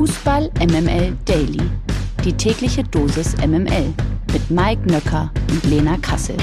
Fußball 0.00 0.50
MML 0.60 1.14
Daily. 1.26 1.60
Die 2.24 2.32
tägliche 2.32 2.82
Dosis 2.82 3.36
MML 3.36 3.92
mit 4.32 4.50
Mike 4.50 4.90
Nöcker 4.90 5.30
und 5.50 5.62
Lena 5.64 5.98
Kassel. 5.98 6.38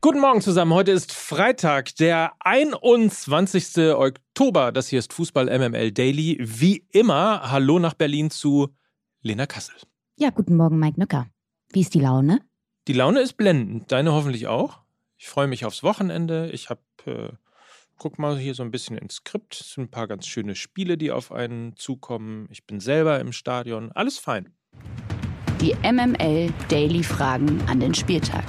Guten 0.00 0.18
Morgen 0.18 0.40
zusammen. 0.40 0.74
Heute 0.74 0.90
ist 0.90 1.12
Freitag, 1.12 1.94
der 1.94 2.32
21. 2.40 3.94
Oktober. 3.94 4.72
Das 4.72 4.88
hier 4.88 4.98
ist 4.98 5.12
Fußball 5.12 5.46
MML 5.46 5.92
Daily. 5.92 6.38
Wie 6.40 6.84
immer, 6.90 7.52
hallo 7.52 7.78
nach 7.78 7.94
Berlin 7.94 8.30
zu 8.30 8.74
Lena 9.22 9.46
Kassel. 9.46 9.76
Ja, 10.16 10.30
guten 10.30 10.56
Morgen, 10.56 10.80
Mike 10.80 10.98
Nöcker. 10.98 11.28
Wie 11.70 11.82
ist 11.82 11.94
die 11.94 12.00
Laune? 12.00 12.40
Die 12.88 12.94
Laune 12.94 13.20
ist 13.20 13.34
blendend. 13.34 13.92
Deine 13.92 14.12
hoffentlich 14.12 14.48
auch. 14.48 14.80
Ich 15.18 15.28
freue 15.28 15.46
mich 15.46 15.64
aufs 15.64 15.84
Wochenende. 15.84 16.50
Ich 16.50 16.68
habe, 16.68 16.80
äh, 17.04 17.28
guck 17.98 18.18
mal 18.18 18.38
hier 18.38 18.54
so 18.54 18.62
ein 18.62 18.70
bisschen 18.70 18.98
ins 18.98 19.16
Skript. 19.16 19.60
Es 19.60 19.72
sind 19.72 19.84
ein 19.84 19.90
paar 19.90 20.06
ganz 20.06 20.26
schöne 20.26 20.54
Spiele, 20.54 20.96
die 20.96 21.10
auf 21.10 21.32
einen 21.32 21.76
zukommen. 21.76 22.46
Ich 22.50 22.66
bin 22.66 22.80
selber 22.80 23.20
im 23.20 23.32
Stadion. 23.32 23.92
Alles 23.92 24.18
fein. 24.18 24.52
Die 25.60 25.74
MML 25.82 26.52
Daily 26.68 27.02
Fragen 27.02 27.62
an 27.66 27.80
den 27.80 27.94
Spieltag. 27.94 28.44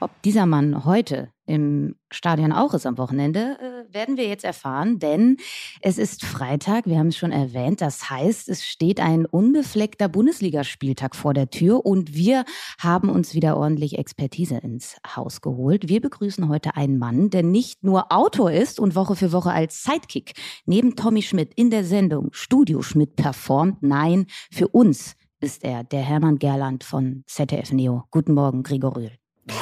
Ob 0.00 0.10
dieser 0.22 0.46
Mann 0.46 0.86
heute 0.86 1.30
im 1.44 1.96
Stadion 2.10 2.52
auch 2.52 2.72
ist 2.72 2.86
am 2.86 2.96
Wochenende, 2.96 3.58
äh, 3.60 3.79
werden 3.92 4.16
wir 4.16 4.28
jetzt 4.28 4.44
erfahren, 4.44 4.98
denn 4.98 5.36
es 5.80 5.98
ist 5.98 6.24
Freitag, 6.24 6.86
wir 6.86 6.98
haben 6.98 7.08
es 7.08 7.16
schon 7.16 7.32
erwähnt. 7.32 7.80
Das 7.80 8.10
heißt, 8.10 8.48
es 8.48 8.64
steht 8.64 9.00
ein 9.00 9.26
unbefleckter 9.26 10.08
Bundesligaspieltag 10.08 11.16
vor 11.16 11.34
der 11.34 11.50
Tür 11.50 11.84
und 11.84 12.14
wir 12.14 12.44
haben 12.78 13.08
uns 13.08 13.34
wieder 13.34 13.56
ordentlich 13.56 13.98
Expertise 13.98 14.58
ins 14.58 14.96
Haus 15.16 15.40
geholt. 15.40 15.88
Wir 15.88 16.00
begrüßen 16.00 16.48
heute 16.48 16.76
einen 16.76 16.98
Mann, 16.98 17.30
der 17.30 17.42
nicht 17.42 17.82
nur 17.82 18.12
Autor 18.12 18.52
ist 18.52 18.80
und 18.80 18.94
Woche 18.94 19.16
für 19.16 19.32
Woche 19.32 19.52
als 19.52 19.82
Sidekick 19.82 20.32
neben 20.66 20.96
Tommy 20.96 21.22
Schmidt 21.22 21.52
in 21.54 21.70
der 21.70 21.84
Sendung 21.84 22.28
Studio 22.32 22.82
Schmidt 22.82 23.16
performt. 23.16 23.82
Nein, 23.82 24.26
für 24.50 24.68
uns 24.68 25.16
ist 25.40 25.64
er 25.64 25.84
der 25.84 26.02
Hermann 26.02 26.38
Gerland 26.38 26.84
von 26.84 27.24
ZDF 27.26 27.72
Neo. 27.72 28.04
Guten 28.10 28.34
Morgen, 28.34 28.62
Gregor 28.62 28.96
Rühl. 28.96 29.19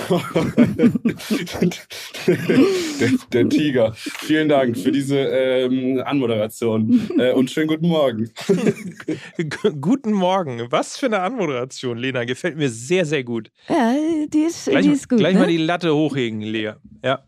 der, 2.27 3.11
der, 3.33 3.48
Tiger. 3.48 3.92
Vielen 3.94 4.48
Dank 4.48 4.77
für 4.77 4.92
diese 4.92 5.19
ähm, 5.19 6.03
Anmoderation 6.05 7.08
äh, 7.19 7.33
und 7.33 7.50
schönen 7.50 7.69
guten 7.69 7.89
Morgen. 7.89 8.31
guten 9.81 10.12
Morgen. 10.12 10.70
Was 10.70 10.97
für 10.97 11.06
eine 11.06 11.20
Anmoderation, 11.20 11.98
Lena. 11.98 12.25
Gefällt 12.25 12.56
mir 12.56 12.69
sehr, 12.69 13.05
sehr 13.05 13.25
gut. 13.25 13.50
Ja, 13.69 13.94
die 14.27 14.41
ist, 14.41 14.66
gleich, 14.66 14.84
die 14.84 14.92
ist 14.92 15.09
gut. 15.09 15.19
Gleich 15.19 15.34
ne? 15.34 15.41
mal 15.41 15.48
die 15.48 15.56
Latte 15.56 15.94
hochhegen, 15.94 16.41
Lea. 16.41 16.72
Ja. 17.05 17.25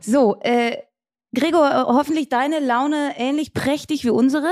So, 0.00 0.36
äh, 0.40 0.78
Gregor, 1.34 1.86
hoffentlich 1.88 2.28
deine 2.28 2.60
Laune 2.60 3.14
ähnlich 3.16 3.52
prächtig 3.52 4.04
wie 4.04 4.10
unsere? 4.10 4.48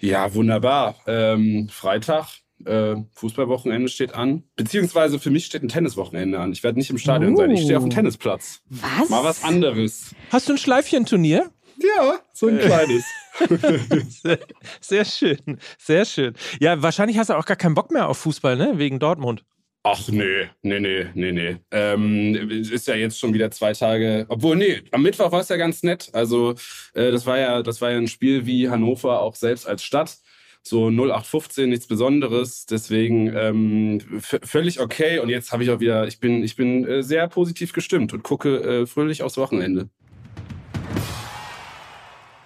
Ja, 0.00 0.34
wunderbar. 0.34 0.96
Ähm, 1.06 1.68
Freitag, 1.70 2.26
äh, 2.64 2.96
Fußballwochenende 3.14 3.88
steht 3.88 4.14
an. 4.14 4.44
Beziehungsweise 4.56 5.18
für 5.18 5.30
mich 5.30 5.46
steht 5.46 5.62
ein 5.62 5.68
Tenniswochenende 5.68 6.38
an. 6.40 6.52
Ich 6.52 6.62
werde 6.62 6.78
nicht 6.78 6.90
im 6.90 6.98
Stadion 6.98 7.34
Oh. 7.34 7.36
sein. 7.36 7.50
Ich 7.50 7.62
stehe 7.62 7.76
auf 7.78 7.84
dem 7.84 7.90
Tennisplatz. 7.90 8.62
Was? 8.68 9.08
Mal 9.08 9.24
was 9.24 9.44
anderes. 9.44 10.14
Hast 10.30 10.48
du 10.48 10.52
ein 10.54 10.58
Schleifchenturnier? 10.58 11.50
Ja, 11.80 12.14
so 12.32 12.48
ein 12.48 12.58
kleines. 12.58 13.04
sehr, 14.22 14.38
sehr 14.80 15.04
schön, 15.04 15.58
sehr 15.78 16.04
schön. 16.04 16.34
Ja, 16.60 16.82
wahrscheinlich 16.82 17.18
hast 17.18 17.30
du 17.30 17.34
auch 17.34 17.44
gar 17.44 17.56
keinen 17.56 17.74
Bock 17.74 17.92
mehr 17.92 18.08
auf 18.08 18.18
Fußball, 18.18 18.56
ne? 18.56 18.74
Wegen 18.78 18.98
Dortmund. 18.98 19.44
Ach 19.84 20.08
nee, 20.08 20.48
nee, 20.62 20.80
nee, 20.80 21.06
nee, 21.14 21.32
nee. 21.32 21.56
Ähm, 21.70 22.34
es 22.50 22.70
ist 22.70 22.88
ja 22.88 22.94
jetzt 22.96 23.18
schon 23.20 23.32
wieder 23.32 23.50
zwei 23.52 23.72
Tage. 23.74 24.26
Obwohl, 24.28 24.56
nee, 24.56 24.82
am 24.90 25.02
Mittwoch 25.02 25.30
war 25.30 25.40
es 25.40 25.48
ja 25.50 25.56
ganz 25.56 25.84
nett. 25.84 26.10
Also, 26.12 26.56
äh, 26.94 27.12
das 27.12 27.26
war 27.26 27.38
ja, 27.38 27.62
das 27.62 27.80
war 27.80 27.92
ja 27.92 27.96
ein 27.96 28.08
Spiel 28.08 28.44
wie 28.44 28.68
Hannover 28.68 29.20
auch 29.22 29.36
selbst 29.36 29.66
als 29.68 29.84
Stadt. 29.84 30.16
So 30.62 30.90
0815, 30.90 31.68
nichts 31.68 31.86
Besonderes. 31.86 32.66
Deswegen 32.66 33.34
ähm, 33.34 34.00
völlig 34.20 34.80
okay. 34.80 35.18
Und 35.18 35.28
jetzt 35.28 35.52
habe 35.52 35.62
ich 35.62 35.70
auch 35.70 35.80
wieder, 35.80 36.06
ich 36.06 36.20
bin, 36.20 36.42
ich 36.42 36.56
bin 36.56 36.86
äh, 36.86 37.02
sehr 37.02 37.28
positiv 37.28 37.72
gestimmt 37.72 38.12
und 38.12 38.22
gucke 38.22 38.82
äh, 38.82 38.86
fröhlich 38.86 39.22
aufs 39.22 39.36
Wochenende. 39.36 39.88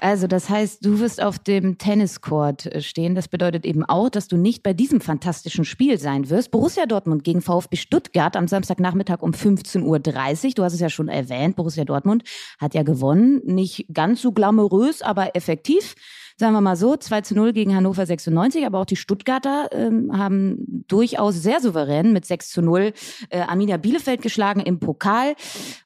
Also, 0.03 0.26
das 0.26 0.50
heißt, 0.50 0.84
du 0.84 0.98
wirst 0.98 1.22
auf 1.22 1.38
dem 1.38 1.78
Tenniscourt 1.78 2.66
äh, 2.66 2.81
stehen. 2.82 3.14
Das 3.14 3.28
bedeutet 3.28 3.64
eben 3.64 3.84
auch, 3.84 4.09
dass 4.09 4.26
du 4.26 4.37
nicht 4.37 4.64
bei 4.64 4.72
diesem 4.72 5.00
fantastischen 5.00 5.64
Spiel 5.64 5.97
sein 5.97 6.28
wirst. 6.28 6.50
Borussia 6.50 6.87
Dortmund 6.87 7.22
gegen 7.22 7.41
VfB 7.41 7.76
Stuttgart 7.76 8.34
am 8.34 8.48
Samstagnachmittag 8.48 9.22
um 9.22 9.31
15.30 9.31 9.84
Uhr. 9.84 10.54
Du 10.56 10.64
hast 10.64 10.72
es 10.72 10.81
ja 10.81 10.91
schon 10.91 11.06
erwähnt. 11.06 11.54
Borussia 11.54 11.84
Dortmund 11.84 12.25
hat 12.58 12.75
ja 12.75 12.82
gewonnen. 12.82 13.42
Nicht 13.44 13.87
ganz 13.94 14.22
so 14.22 14.32
glamourös, 14.32 15.03
aber 15.03 15.37
effektiv. 15.37 15.94
Sagen 16.37 16.54
wir 16.54 16.60
mal 16.60 16.76
so, 16.76 16.97
2 16.97 17.20
zu 17.22 17.34
0 17.34 17.53
gegen 17.53 17.75
Hannover 17.75 18.06
96, 18.06 18.65
aber 18.66 18.78
auch 18.78 18.84
die 18.84 18.97
Stuttgarter 18.97 19.69
ähm, 19.72 20.10
haben 20.16 20.84
durchaus 20.88 21.34
sehr 21.37 21.60
souverän 21.60 22.12
mit 22.12 22.25
6 22.25 22.50
zu 22.50 22.62
0 22.62 22.93
äh, 23.31 23.41
Arminia 23.41 23.76
Bielefeld 23.76 24.22
geschlagen 24.22 24.60
im 24.60 24.78
Pokal. 24.78 25.34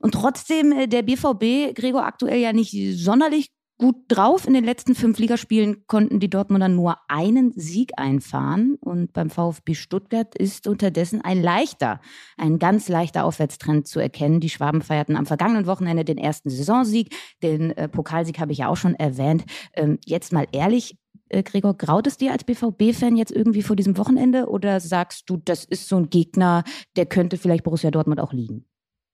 Und 0.00 0.12
trotzdem 0.12 0.72
äh, 0.72 0.86
der 0.86 1.02
BVB, 1.02 1.74
Gregor, 1.74 2.04
aktuell 2.04 2.38
ja 2.38 2.52
nicht 2.52 2.74
sonderlich 2.98 3.50
gut 3.78 3.96
drauf. 4.08 4.46
In 4.46 4.54
den 4.54 4.64
letzten 4.64 4.94
fünf 4.94 5.18
Ligaspielen 5.18 5.86
konnten 5.86 6.20
die 6.20 6.30
Dortmunder 6.30 6.68
nur 6.68 6.96
einen 7.08 7.52
Sieg 7.52 7.92
einfahren. 7.96 8.76
Und 8.80 9.12
beim 9.12 9.30
VfB 9.30 9.74
Stuttgart 9.74 10.34
ist 10.34 10.66
unterdessen 10.66 11.20
ein 11.22 11.42
leichter, 11.42 12.00
ein 12.36 12.58
ganz 12.58 12.88
leichter 12.88 13.24
Aufwärtstrend 13.24 13.86
zu 13.86 14.00
erkennen. 14.00 14.40
Die 14.40 14.50
Schwaben 14.50 14.82
feierten 14.82 15.16
am 15.16 15.26
vergangenen 15.26 15.66
Wochenende 15.66 16.04
den 16.04 16.18
ersten 16.18 16.50
Saisonsieg. 16.50 17.14
Den 17.42 17.70
äh, 17.72 17.88
Pokalsieg 17.88 18.38
habe 18.38 18.52
ich 18.52 18.58
ja 18.58 18.68
auch 18.68 18.76
schon 18.76 18.94
erwähnt. 18.94 19.44
Ähm, 19.74 19.98
jetzt 20.04 20.32
mal 20.32 20.46
ehrlich. 20.52 20.96
äh, 21.28 21.42
Gregor, 21.42 21.76
graut 21.76 22.06
es 22.06 22.16
dir 22.16 22.32
als 22.32 22.44
BVB-Fan 22.44 23.16
jetzt 23.16 23.32
irgendwie 23.32 23.62
vor 23.62 23.76
diesem 23.76 23.98
Wochenende 23.98 24.46
oder 24.48 24.80
sagst 24.80 25.28
du, 25.28 25.36
das 25.36 25.64
ist 25.64 25.88
so 25.88 25.96
ein 25.96 26.10
Gegner, 26.10 26.62
der 26.96 27.06
könnte 27.06 27.36
vielleicht 27.36 27.64
Borussia 27.64 27.90
Dortmund 27.90 28.20
auch 28.20 28.32
liegen? 28.32 28.64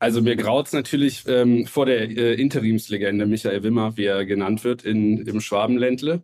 Also 0.02 0.20
mir 0.20 0.34
graut's 0.34 0.72
natürlich 0.72 1.22
ähm, 1.28 1.64
vor 1.64 1.86
der 1.86 2.10
äh, 2.10 2.34
Interimslegende 2.34 3.24
Michael 3.24 3.62
Wimmer, 3.62 3.96
wie 3.96 4.06
er 4.06 4.26
genannt 4.26 4.64
wird, 4.64 4.82
in, 4.82 5.18
im 5.18 5.40
Schwabenländle. 5.40 6.22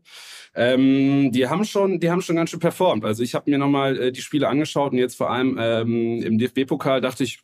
Ähm, 0.56 1.30
die 1.30 1.46
haben 1.46 1.64
schon, 1.64 2.00
die 2.00 2.10
haben 2.10 2.20
schon 2.20 2.34
ganz 2.34 2.50
schön 2.50 2.58
performt. 2.58 3.04
Also 3.04 3.22
ich 3.22 3.36
habe 3.36 3.48
mir 3.48 3.56
nochmal 3.56 3.96
äh, 3.96 4.10
die 4.10 4.20
Spiele 4.20 4.48
angeschaut 4.48 4.90
und 4.90 4.98
jetzt 4.98 5.16
vor 5.16 5.30
allem 5.30 5.56
ähm, 5.60 6.20
im 6.24 6.38
DFB-Pokal 6.38 7.00
dachte 7.00 7.22
ich, 7.22 7.38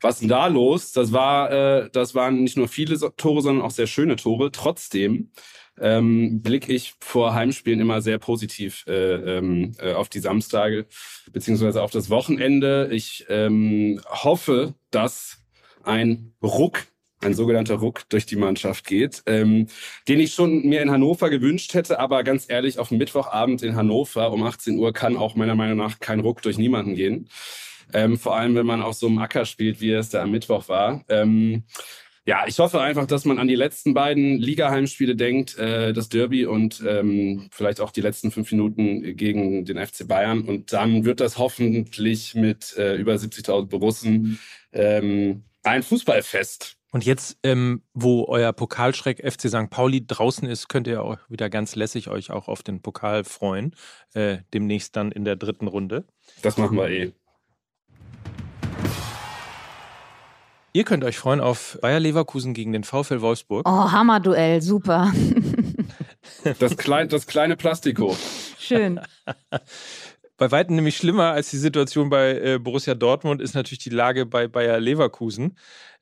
was 0.00 0.14
ist 0.14 0.20
denn 0.22 0.30
da 0.30 0.46
los? 0.46 0.92
Das 0.92 1.12
war, 1.12 1.52
äh, 1.52 1.90
das 1.92 2.14
waren 2.14 2.42
nicht 2.42 2.56
nur 2.56 2.68
viele 2.68 2.98
Tore, 3.18 3.42
sondern 3.42 3.62
auch 3.62 3.72
sehr 3.72 3.86
schöne 3.86 4.16
Tore. 4.16 4.52
Trotzdem 4.52 5.32
ähm, 5.78 6.40
blicke 6.40 6.72
ich 6.72 6.94
vor 7.00 7.34
Heimspielen 7.34 7.80
immer 7.80 8.00
sehr 8.00 8.16
positiv 8.16 8.86
äh, 8.86 9.36
ähm, 9.36 9.72
äh, 9.78 9.92
auf 9.92 10.08
die 10.08 10.20
Samstage 10.20 10.86
beziehungsweise 11.30 11.82
auf 11.82 11.90
das 11.90 12.08
Wochenende. 12.08 12.88
Ich 12.90 13.26
ähm, 13.28 14.00
hoffe, 14.08 14.74
dass 14.90 15.41
ein 15.84 16.34
Ruck, 16.42 16.86
ein 17.20 17.34
sogenannter 17.34 17.76
Ruck 17.76 18.08
durch 18.08 18.26
die 18.26 18.36
Mannschaft 18.36 18.86
geht, 18.86 19.22
ähm, 19.26 19.68
den 20.08 20.20
ich 20.20 20.34
schon 20.34 20.66
mir 20.66 20.82
in 20.82 20.90
Hannover 20.90 21.30
gewünscht 21.30 21.74
hätte, 21.74 22.00
aber 22.00 22.24
ganz 22.24 22.46
ehrlich, 22.48 22.78
auf 22.78 22.90
Mittwochabend 22.90 23.62
in 23.62 23.76
Hannover 23.76 24.32
um 24.32 24.42
18 24.42 24.78
Uhr 24.78 24.92
kann 24.92 25.16
auch 25.16 25.34
meiner 25.34 25.54
Meinung 25.54 25.78
nach 25.78 26.00
kein 26.00 26.20
Ruck 26.20 26.42
durch 26.42 26.58
niemanden 26.58 26.94
gehen. 26.94 27.28
Ähm, 27.92 28.18
vor 28.18 28.36
allem, 28.36 28.54
wenn 28.54 28.66
man 28.66 28.82
auf 28.82 28.94
so 28.94 29.06
einem 29.06 29.18
Acker 29.18 29.44
spielt, 29.44 29.80
wie 29.80 29.92
es 29.92 30.08
da 30.08 30.22
am 30.22 30.30
Mittwoch 30.30 30.68
war. 30.68 31.04
Ähm, 31.08 31.64
ja, 32.24 32.44
ich 32.46 32.60
hoffe 32.60 32.80
einfach, 32.80 33.06
dass 33.06 33.24
man 33.24 33.38
an 33.38 33.48
die 33.48 33.56
letzten 33.56 33.94
beiden 33.94 34.38
Ligaheimspiele 34.38 35.16
denkt, 35.16 35.58
äh, 35.58 35.92
das 35.92 36.08
Derby 36.08 36.46
und 36.46 36.82
ähm, 36.86 37.48
vielleicht 37.50 37.80
auch 37.80 37.90
die 37.90 38.00
letzten 38.00 38.30
fünf 38.30 38.52
Minuten 38.52 39.16
gegen 39.16 39.64
den 39.64 39.84
FC 39.84 40.06
Bayern. 40.06 40.42
Und 40.42 40.72
dann 40.72 41.04
wird 41.04 41.18
das 41.18 41.36
hoffentlich 41.36 42.36
mit 42.36 42.76
äh, 42.76 42.94
über 42.94 43.14
70.000 43.14 43.66
Borussen 43.66 44.38
ähm, 44.72 45.42
ein 45.62 45.82
Fußballfest. 45.82 46.76
Und 46.90 47.06
jetzt, 47.06 47.38
ähm, 47.42 47.82
wo 47.94 48.26
euer 48.26 48.52
Pokalschreck 48.52 49.18
FC 49.24 49.48
St. 49.48 49.70
Pauli 49.70 50.06
draußen 50.06 50.46
ist, 50.46 50.68
könnt 50.68 50.86
ihr 50.86 51.02
auch 51.02 51.16
wieder 51.28 51.48
ganz 51.48 51.74
lässig 51.74 52.08
euch 52.08 52.30
auch 52.30 52.48
auf 52.48 52.62
den 52.62 52.82
Pokal 52.82 53.24
freuen. 53.24 53.74
Äh, 54.12 54.38
demnächst 54.52 54.94
dann 54.96 55.10
in 55.10 55.24
der 55.24 55.36
dritten 55.36 55.68
Runde. 55.68 56.04
Das 56.42 56.58
machen 56.58 56.76
wir 56.76 56.90
eh. 56.90 57.12
Ihr 60.74 60.84
könnt 60.84 61.04
euch 61.04 61.18
freuen 61.18 61.40
auf 61.40 61.78
Bayer 61.80 62.00
Leverkusen 62.00 62.54
gegen 62.54 62.72
den 62.72 62.84
VfL 62.84 63.20
Wolfsburg. 63.20 63.68
Oh, 63.68 63.92
Hammerduell, 63.92 64.62
super. 64.62 65.12
Das, 66.58 66.76
klein, 66.76 67.08
das 67.08 67.26
kleine 67.26 67.56
Plastiko. 67.56 68.16
Schön. 68.58 69.00
Bei 70.42 70.50
weitem 70.50 70.74
nämlich 70.74 70.96
schlimmer 70.96 71.30
als 71.30 71.50
die 71.50 71.56
Situation 71.56 72.10
bei 72.10 72.32
äh, 72.32 72.58
Borussia 72.58 72.96
Dortmund 72.96 73.40
ist 73.40 73.54
natürlich 73.54 73.78
die 73.78 73.90
Lage 73.90 74.26
bei 74.26 74.48
Bayer 74.48 74.80
Leverkusen. 74.80 75.56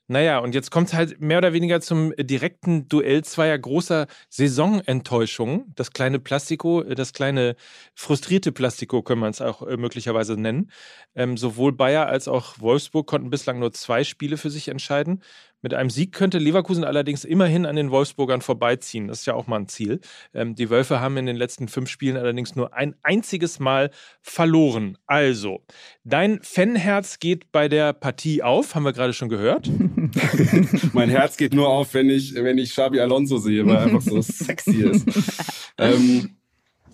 Naja, 0.09 0.39
und 0.39 0.55
jetzt 0.55 0.71
kommt 0.71 0.89
es 0.89 0.95
halt 0.95 1.21
mehr 1.21 1.37
oder 1.37 1.53
weniger 1.53 1.83
zum 1.83 2.15
direkten 2.17 2.89
Duell 2.89 3.23
zweier 3.23 3.59
großer 3.59 4.07
Saisonenttäuschungen. 4.31 5.75
Das 5.77 5.93
kleine 5.93 6.21
Plastiko, 6.21 6.81
äh, 6.81 6.95
das 6.95 7.13
kleine 7.13 7.55
frustrierte 7.95 8.51
Plastiko 8.51 9.03
können 9.03 9.21
wir 9.21 9.29
es 9.29 9.43
auch 9.43 9.61
äh, 9.61 9.77
möglicherweise 9.77 10.41
nennen. 10.41 10.71
Ähm, 11.15 11.37
sowohl 11.37 11.73
Bayer 11.73 12.07
als 12.07 12.27
auch 12.27 12.59
Wolfsburg 12.61 13.07
konnten 13.07 13.29
bislang 13.29 13.59
nur 13.59 13.73
zwei 13.73 14.05
Spiele 14.05 14.39
für 14.39 14.49
sich 14.49 14.69
entscheiden. 14.69 15.23
Mit 15.62 15.75
einem 15.75 15.91
Sieg 15.91 16.12
könnte 16.12 16.39
Leverkusen 16.39 16.85
allerdings 16.85 17.25
immerhin 17.25 17.67
an 17.67 17.77
den 17.77 17.91
Wolfsburgern 17.91 18.41
vorbeiziehen. 18.41 19.09
Das 19.09 19.21
ist 19.21 19.27
ja 19.27 19.35
auch 19.35 19.47
mal 19.47 19.61
ein 19.61 19.69
Ziel. 19.69 20.01
Ähm, 20.33 20.55
die 20.55 20.71
Wölfe 20.71 21.01
haben 21.01 21.17
in 21.17 21.27
den 21.27 21.37
letzten 21.37 21.69
fünf 21.69 21.91
Spielen 21.91 22.17
allerdings 22.17 22.57
nur 22.57 22.75
ein 22.75 22.95
einziges 23.03 23.61
Mal 23.61 23.91
verloren. 24.23 24.97
Also, 25.07 25.62
dein 26.05 26.41
Fanherz 26.43 27.19
geht 27.19 27.53
bei 27.53 27.69
der 27.69 27.93
Partie 27.93 28.43
auf, 28.43 28.75
haben 28.75 28.85
wir 28.85 28.93
gerade 28.93 29.12
schon 29.12 29.29
gehört. 29.29 29.71
mein 30.93 31.11
Herz 31.11 31.37
geht 31.37 31.55
nur 31.55 31.69
auf, 31.69 31.93
wenn 31.95 32.09
ich, 32.09 32.35
wenn 32.35 32.59
ich 32.59 32.71
Xabi 32.71 33.01
Alonso 33.01 33.39
sehe, 33.39 33.67
weil 33.67 33.77
er 33.77 33.83
einfach 33.83 34.01
so 34.01 34.21
sexy 34.23 34.83
ist. 34.83 35.06
ähm, 35.79 36.37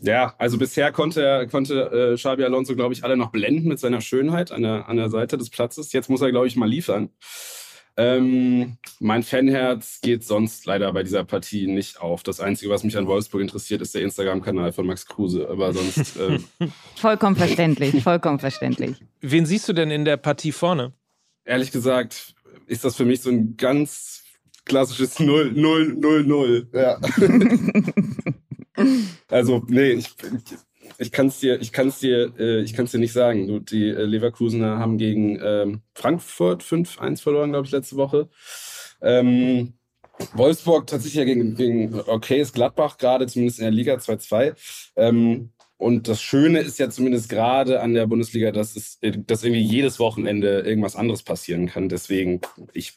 ja, 0.01 0.35
also 0.39 0.59
bisher 0.59 0.93
konnte, 0.93 1.47
konnte 1.51 2.13
äh, 2.13 2.17
Xabi 2.17 2.45
Alonso, 2.45 2.75
glaube 2.75 2.95
ich, 2.95 3.05
alle 3.05 3.17
noch 3.17 3.31
blenden 3.31 3.69
mit 3.69 3.79
seiner 3.79 4.01
Schönheit 4.01 4.53
an 4.53 4.63
der, 4.63 4.89
an 4.89 4.97
der 4.97 5.09
Seite 5.09 5.39
des 5.39 5.51
Platzes. 5.51 5.93
Jetzt 5.93 6.11
muss 6.11 6.21
er, 6.21 6.31
glaube 6.31 6.47
ich, 6.47 6.57
mal 6.57 6.69
liefern. 6.69 7.11
Ähm, 7.99 8.77
mein 9.01 9.23
Fanherz 9.23 10.01
geht 10.03 10.23
sonst 10.23 10.67
leider 10.67 10.93
bei 10.93 11.03
dieser 11.03 11.25
Partie 11.25 11.67
nicht 11.67 12.01
auf. 12.01 12.23
Das 12.23 12.41
Einzige, 12.41 12.71
was 12.71 12.85
mich 12.85 12.97
an 12.99 13.07
Wolfsburg 13.07 13.41
interessiert, 13.41 13.81
ist 13.81 13.95
der 13.95 14.03
Instagram-Kanal 14.03 14.73
von 14.73 14.87
Max 14.87 15.07
Kruse. 15.07 15.49
Aber 15.49 15.73
sonst. 15.73 16.17
Äh 16.19 16.39
vollkommen 16.97 17.37
verständlich, 17.37 18.03
vollkommen 18.03 18.39
verständlich. 18.39 18.97
Wen 19.21 19.47
siehst 19.47 19.69
du 19.69 19.73
denn 19.73 19.91
in 19.91 20.05
der 20.05 20.19
Partie 20.19 20.53
vorne? 20.53 20.93
Ehrlich 21.45 21.73
gesagt, 21.73 22.35
ist 22.67 22.85
das 22.85 22.97
für 22.97 23.05
mich 23.05 23.23
so 23.23 23.31
ein 23.31 23.57
ganz 23.57 24.25
klassisches 24.67 25.19
0-0-0-0. 25.19 26.67
Ja. 26.77 27.01
also, 29.29 29.65
nee, 29.69 29.93
ich, 29.93 30.09
ich 30.09 30.57
kann 31.13 31.29
es 31.29 31.41
dir, 31.41 31.61
ich 31.61 31.73
kann 31.73 31.89
es 31.89 31.99
dir, 31.99 32.33
äh, 32.39 32.61
ich 32.61 32.75
kann 32.75 32.87
es 32.87 32.93
dir 32.93 32.99
nicht 32.99 33.13
sagen. 33.13 33.47
Du, 33.47 33.61
die 33.61 33.89
äh, 33.89 34.05
Leverkusener 34.05 34.79
haben 34.79 34.99
gegen 34.99 35.39
ähm, 35.43 35.83
Frankfurt 35.95 36.63
5-1 36.63 37.23
verloren, 37.23 37.51
glaube 37.51 37.67
ich, 37.67 37.73
letzte 37.73 37.97
Woche. 37.97 38.29
Ähm, 39.01 39.75
Wolfsburg 40.35 40.87
tatsächlich 40.87 41.19
ja 41.19 41.25
gegen, 41.25 41.55
gegen 41.57 41.95
okayes 41.95 42.53
Gladbach, 42.53 42.99
gerade 42.99 43.27
zumindest 43.27 43.59
in 43.59 43.65
der 43.65 43.73
Liga 43.73 43.95
2-2. 43.95 44.55
Ähm, 44.97 45.51
und 45.79 46.09
das 46.09 46.23
Schöne 46.23 46.61
ist 46.61 46.79
ja 46.79 46.89
zumindest 46.89 47.29
gerade 47.29 47.81
an 47.83 47.93
der 47.93 48.07
Bundesliga, 48.07 48.51
dass 48.51 48.77
es 48.77 48.99
dass 49.27 49.45
irgendwie 49.45 49.63
jedes 49.63 49.99
Wochenende 49.99 50.61
irgendwas 50.61 50.97
anderes 50.97 51.23
passieren 51.23 51.67
kann. 51.67 51.91
Deswegen, 51.91 52.41
ich, 52.73 52.97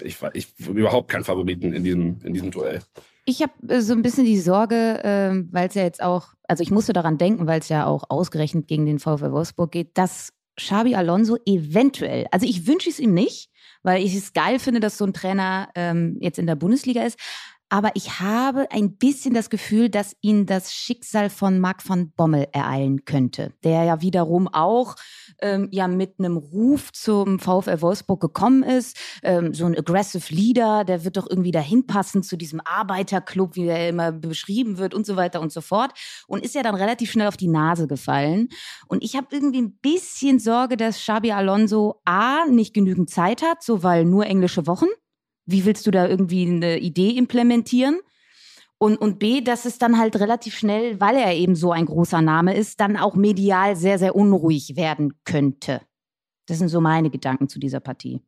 ich, 0.00 0.16
ich, 0.34 0.46
ich 0.58 0.68
überhaupt 0.68 1.10
kein 1.10 1.24
Favoriten 1.24 1.72
in 1.72 1.82
diesem, 1.82 2.20
in 2.22 2.32
diesem 2.32 2.52
Duell. 2.52 2.82
Ich 3.30 3.42
habe 3.42 3.52
äh, 3.68 3.80
so 3.80 3.92
ein 3.92 4.02
bisschen 4.02 4.24
die 4.24 4.40
Sorge, 4.40 5.04
äh, 5.04 5.44
weil 5.52 5.68
es 5.68 5.74
ja 5.74 5.84
jetzt 5.84 6.02
auch, 6.02 6.34
also 6.48 6.62
ich 6.64 6.72
musste 6.72 6.92
daran 6.92 7.16
denken, 7.16 7.46
weil 7.46 7.60
es 7.60 7.68
ja 7.68 7.86
auch 7.86 8.02
ausgerechnet 8.08 8.66
gegen 8.66 8.86
den 8.86 8.98
VfL 8.98 9.30
Wolfsburg 9.30 9.70
geht, 9.70 9.96
dass 9.96 10.32
Xabi 10.56 10.96
Alonso 10.96 11.36
eventuell, 11.46 12.26
also 12.32 12.44
ich 12.44 12.66
wünsche 12.66 12.90
es 12.90 12.98
ihm 12.98 13.14
nicht, 13.14 13.48
weil 13.84 14.02
ich 14.04 14.16
es 14.16 14.32
geil 14.32 14.58
finde, 14.58 14.80
dass 14.80 14.98
so 14.98 15.04
ein 15.04 15.12
Trainer 15.12 15.68
ähm, 15.76 16.18
jetzt 16.20 16.40
in 16.40 16.46
der 16.48 16.56
Bundesliga 16.56 17.04
ist, 17.04 17.20
aber 17.70 17.92
ich 17.94 18.20
habe 18.20 18.66
ein 18.70 18.96
bisschen 18.96 19.32
das 19.32 19.48
Gefühl, 19.48 19.88
dass 19.88 20.16
ihn 20.20 20.44
das 20.44 20.74
Schicksal 20.74 21.30
von 21.30 21.60
Marc 21.60 21.82
von 21.82 22.10
Bommel 22.10 22.48
ereilen 22.52 23.04
könnte, 23.04 23.54
der 23.62 23.84
ja 23.84 24.02
wiederum 24.02 24.48
auch 24.48 24.96
ähm, 25.40 25.68
ja 25.70 25.86
mit 25.86 26.18
einem 26.18 26.36
Ruf 26.36 26.92
zum 26.92 27.38
VfL 27.38 27.80
Wolfsburg 27.80 28.20
gekommen 28.20 28.64
ist, 28.64 28.98
ähm, 29.22 29.54
so 29.54 29.66
ein 29.66 29.78
aggressive 29.78 30.34
Leader, 30.34 30.84
der 30.84 31.04
wird 31.04 31.16
doch 31.16 31.30
irgendwie 31.30 31.52
dahin 31.52 31.86
passen 31.86 32.24
zu 32.24 32.36
diesem 32.36 32.60
Arbeiterclub, 32.64 33.54
wie 33.54 33.68
er 33.68 33.88
immer 33.88 34.10
beschrieben 34.10 34.78
wird 34.78 34.92
und 34.92 35.06
so 35.06 35.14
weiter 35.16 35.40
und 35.40 35.52
so 35.52 35.60
fort. 35.60 35.92
Und 36.26 36.44
ist 36.44 36.56
ja 36.56 36.64
dann 36.64 36.74
relativ 36.74 37.12
schnell 37.12 37.28
auf 37.28 37.36
die 37.36 37.48
Nase 37.48 37.86
gefallen. 37.86 38.48
Und 38.88 39.04
ich 39.04 39.14
habe 39.16 39.28
irgendwie 39.30 39.62
ein 39.62 39.78
bisschen 39.78 40.40
Sorge, 40.40 40.76
dass 40.76 40.98
Xabi 40.98 41.30
Alonso 41.30 42.00
a 42.04 42.46
nicht 42.46 42.74
genügend 42.74 43.10
Zeit 43.10 43.42
hat, 43.42 43.62
so 43.62 43.84
weil 43.84 44.04
nur 44.04 44.26
englische 44.26 44.66
Wochen 44.66 44.86
wie 45.50 45.64
willst 45.64 45.86
du 45.86 45.90
da 45.90 46.06
irgendwie 46.06 46.46
eine 46.46 46.78
Idee 46.78 47.10
implementieren? 47.10 48.00
Und, 48.78 48.96
und 48.96 49.18
B, 49.18 49.42
dass 49.42 49.66
es 49.66 49.76
dann 49.76 49.98
halt 49.98 50.16
relativ 50.16 50.56
schnell, 50.56 50.98
weil 51.00 51.16
er 51.16 51.34
eben 51.34 51.54
so 51.54 51.70
ein 51.70 51.84
großer 51.84 52.22
Name 52.22 52.56
ist, 52.56 52.80
dann 52.80 52.96
auch 52.96 53.14
medial 53.14 53.76
sehr, 53.76 53.98
sehr 53.98 54.16
unruhig 54.16 54.74
werden 54.74 55.12
könnte. 55.24 55.82
Das 56.46 56.58
sind 56.58 56.68
so 56.68 56.80
meine 56.80 57.10
Gedanken 57.10 57.48
zu 57.48 57.58
dieser 57.58 57.80
Partie. 57.80 58.22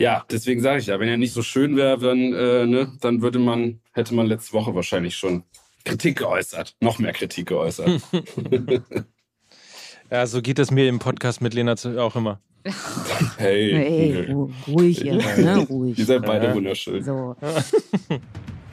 Ja, 0.00 0.24
deswegen 0.28 0.60
sage 0.60 0.80
ich 0.80 0.86
ja, 0.86 0.98
wenn 0.98 1.08
er 1.08 1.16
nicht 1.16 1.32
so 1.32 1.42
schön 1.42 1.76
wäre, 1.76 1.98
dann, 1.98 2.18
äh, 2.32 2.66
ne, 2.66 2.92
dann 3.00 3.22
würde 3.22 3.38
man, 3.38 3.80
hätte 3.92 4.14
man 4.14 4.26
letzte 4.26 4.52
Woche 4.54 4.74
wahrscheinlich 4.74 5.16
schon 5.16 5.44
Kritik 5.84 6.18
geäußert, 6.18 6.74
noch 6.80 6.98
mehr 6.98 7.12
Kritik 7.12 7.46
geäußert. 7.46 8.02
ja, 10.10 10.26
so 10.26 10.42
geht 10.42 10.58
es 10.58 10.72
mir 10.72 10.88
im 10.88 10.98
Podcast 10.98 11.40
mit 11.40 11.54
Lena 11.54 11.76
auch 11.98 12.16
immer. 12.16 12.40
Hey, 13.36 13.72
hey 13.72 14.32
ruhig 14.66 15.00
jetzt, 15.00 15.38
ne? 15.38 15.58
Ruhig. 15.68 15.98
Ihr 15.98 16.06
seid 16.06 16.24
beide 16.24 16.54
wunderschön. 16.54 17.04
So. 17.04 17.36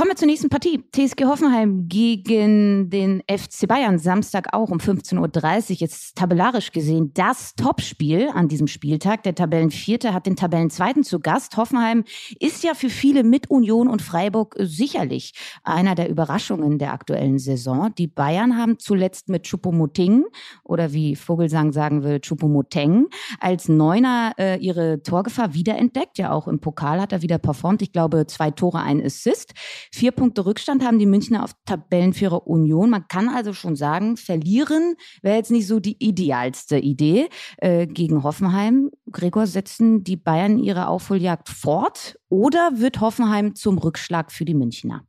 Kommen 0.00 0.12
wir 0.12 0.16
zur 0.16 0.28
nächsten 0.28 0.48
Partie. 0.48 0.82
TSG 0.92 1.26
Hoffenheim 1.26 1.86
gegen 1.86 2.88
den 2.88 3.22
FC 3.30 3.68
Bayern. 3.68 3.98
Samstag 3.98 4.54
auch 4.54 4.70
um 4.70 4.78
15.30 4.78 5.72
Uhr. 5.72 5.76
Jetzt 5.76 6.16
tabellarisch 6.16 6.72
gesehen 6.72 7.10
das 7.12 7.54
Topspiel 7.54 8.30
an 8.32 8.48
diesem 8.48 8.66
Spieltag. 8.66 9.24
Der 9.24 9.34
Tabellenvierte 9.34 10.14
hat 10.14 10.24
den 10.24 10.36
Tabellenzweiten 10.36 11.04
zu 11.04 11.20
Gast. 11.20 11.58
Hoffenheim 11.58 12.04
ist 12.38 12.64
ja 12.64 12.72
für 12.72 12.88
viele 12.88 13.24
mit 13.24 13.50
Union 13.50 13.88
und 13.88 14.00
Freiburg 14.00 14.56
sicherlich 14.58 15.34
einer 15.64 15.94
der 15.94 16.08
Überraschungen 16.08 16.78
der 16.78 16.94
aktuellen 16.94 17.38
Saison. 17.38 17.94
Die 17.98 18.06
Bayern 18.06 18.56
haben 18.56 18.78
zuletzt 18.78 19.28
mit 19.28 19.42
Chupomoting 19.42 20.24
oder 20.64 20.94
wie 20.94 21.14
Vogelsang 21.14 21.72
sagen 21.72 22.04
will, 22.04 22.20
Chupomoteng 22.20 23.08
als 23.38 23.68
Neuner 23.68 24.32
äh, 24.38 24.56
ihre 24.60 25.02
Torgefahr 25.02 25.52
wiederentdeckt. 25.52 26.16
Ja, 26.16 26.32
auch 26.32 26.48
im 26.48 26.58
Pokal 26.58 27.02
hat 27.02 27.12
er 27.12 27.20
wieder 27.20 27.36
performt. 27.36 27.82
Ich 27.82 27.92
glaube, 27.92 28.26
zwei 28.26 28.50
Tore, 28.50 28.80
ein 28.80 29.04
Assist. 29.04 29.52
Vier 29.92 30.12
Punkte 30.12 30.46
Rückstand 30.46 30.84
haben 30.84 30.98
die 30.98 31.06
Münchner 31.06 31.42
auf 31.42 31.50
Tabellenführer 31.66 32.46
Union. 32.46 32.90
Man 32.90 33.08
kann 33.08 33.28
also 33.28 33.52
schon 33.52 33.74
sagen, 33.74 34.16
verlieren 34.16 34.94
wäre 35.22 35.36
jetzt 35.36 35.50
nicht 35.50 35.66
so 35.66 35.80
die 35.80 35.96
idealste 35.98 36.78
Idee 36.78 37.28
äh, 37.56 37.86
gegen 37.86 38.22
Hoffenheim. 38.22 38.90
Gregor, 39.10 39.46
setzen 39.46 40.04
die 40.04 40.16
Bayern 40.16 40.58
ihre 40.58 40.86
Aufholjagd 40.86 41.48
fort 41.48 42.18
oder 42.28 42.70
wird 42.74 43.00
Hoffenheim 43.00 43.56
zum 43.56 43.78
Rückschlag 43.78 44.30
für 44.30 44.44
die 44.44 44.54
Münchner? 44.54 45.04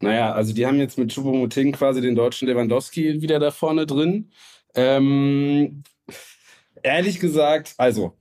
Naja, 0.00 0.32
also 0.32 0.52
die 0.52 0.66
haben 0.66 0.78
jetzt 0.78 0.98
mit 0.98 1.12
Choupo-Moting 1.12 1.72
quasi 1.72 2.00
den 2.00 2.14
deutschen 2.14 2.48
Lewandowski 2.48 3.20
wieder 3.20 3.40
da 3.40 3.50
vorne 3.50 3.86
drin. 3.86 4.30
Ähm, 4.74 5.82
ehrlich 6.82 7.18
gesagt, 7.18 7.74
also 7.78 8.14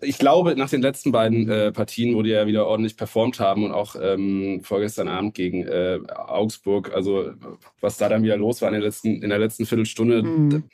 ich 0.00 0.18
glaube, 0.18 0.56
nach 0.56 0.70
den 0.70 0.82
letzten 0.82 1.12
beiden 1.12 1.48
äh, 1.48 1.72
Partien, 1.72 2.14
wo 2.14 2.22
die 2.22 2.30
ja 2.30 2.46
wieder 2.46 2.66
ordentlich 2.66 2.96
performt 2.96 3.40
haben 3.40 3.64
und 3.64 3.72
auch 3.72 3.96
ähm, 4.00 4.60
vorgestern 4.62 5.08
Abend 5.08 5.34
gegen 5.34 5.62
äh, 5.66 5.98
Augsburg, 6.14 6.92
also 6.94 7.32
was 7.80 7.96
da 7.98 8.08
dann 8.08 8.22
wieder 8.22 8.36
los 8.36 8.62
war 8.62 8.68
in 8.68 8.74
der 8.74 8.82
letzten, 8.82 9.22
in 9.22 9.30
der 9.30 9.38
letzten 9.38 9.66
Viertelstunde, 9.66 10.22
mhm. 10.22 10.64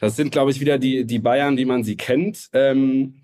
das 0.00 0.16
sind, 0.16 0.32
glaube 0.32 0.50
ich, 0.50 0.60
wieder 0.60 0.78
die, 0.78 1.04
die 1.04 1.18
Bayern, 1.18 1.56
wie 1.56 1.64
man 1.64 1.84
sie 1.84 1.96
kennt. 1.96 2.48
Ähm, 2.52 3.20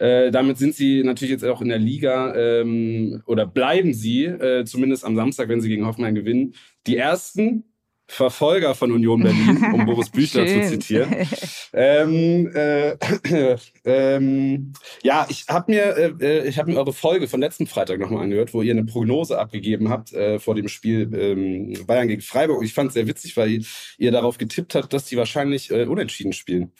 äh, 0.00 0.30
damit 0.30 0.56
sind 0.56 0.74
sie 0.74 1.02
natürlich 1.04 1.32
jetzt 1.32 1.44
auch 1.44 1.60
in 1.60 1.68
der 1.68 1.78
Liga 1.78 2.34
ähm, 2.34 3.22
oder 3.26 3.46
bleiben 3.46 3.92
sie, 3.92 4.24
äh, 4.24 4.64
zumindest 4.64 5.04
am 5.04 5.14
Samstag, 5.14 5.48
wenn 5.48 5.60
sie 5.60 5.68
gegen 5.68 5.86
Hoffenheim 5.86 6.14
gewinnen, 6.14 6.54
die 6.86 6.96
ersten, 6.96 7.69
Verfolger 8.10 8.74
von 8.74 8.90
Union 8.90 9.22
Berlin, 9.22 9.64
um 9.72 9.86
Boris 9.86 10.10
Büchler 10.10 10.46
zu 10.46 10.68
zitieren. 10.68 11.14
Ähm, 11.72 12.50
äh, 12.52 12.96
ähm, 13.84 14.72
ja, 15.04 15.24
ich 15.28 15.44
habe 15.48 15.70
mir, 15.70 15.96
äh, 15.96 16.12
äh, 16.20 16.48
ich 16.48 16.58
habe 16.58 16.72
mir 16.72 16.78
eure 16.78 16.92
Folge 16.92 17.28
von 17.28 17.40
letzten 17.40 17.68
Freitag 17.68 18.00
nochmal 18.00 18.24
angehört, 18.24 18.52
wo 18.52 18.62
ihr 18.62 18.72
eine 18.72 18.84
Prognose 18.84 19.38
abgegeben 19.38 19.88
habt 19.88 20.12
äh, 20.12 20.40
vor 20.40 20.56
dem 20.56 20.66
Spiel 20.66 21.08
ähm, 21.14 21.86
Bayern 21.86 22.08
gegen 22.08 22.22
Freiburg. 22.22 22.58
Und 22.58 22.64
ich 22.64 22.74
fand 22.74 22.88
es 22.88 22.94
sehr 22.94 23.06
witzig, 23.06 23.36
weil 23.36 23.62
ihr 23.98 24.10
darauf 24.10 24.36
getippt 24.36 24.74
habt, 24.74 24.92
dass 24.92 25.04
die 25.04 25.16
wahrscheinlich 25.16 25.70
äh, 25.70 25.84
unentschieden 25.84 26.32
spielen. 26.32 26.72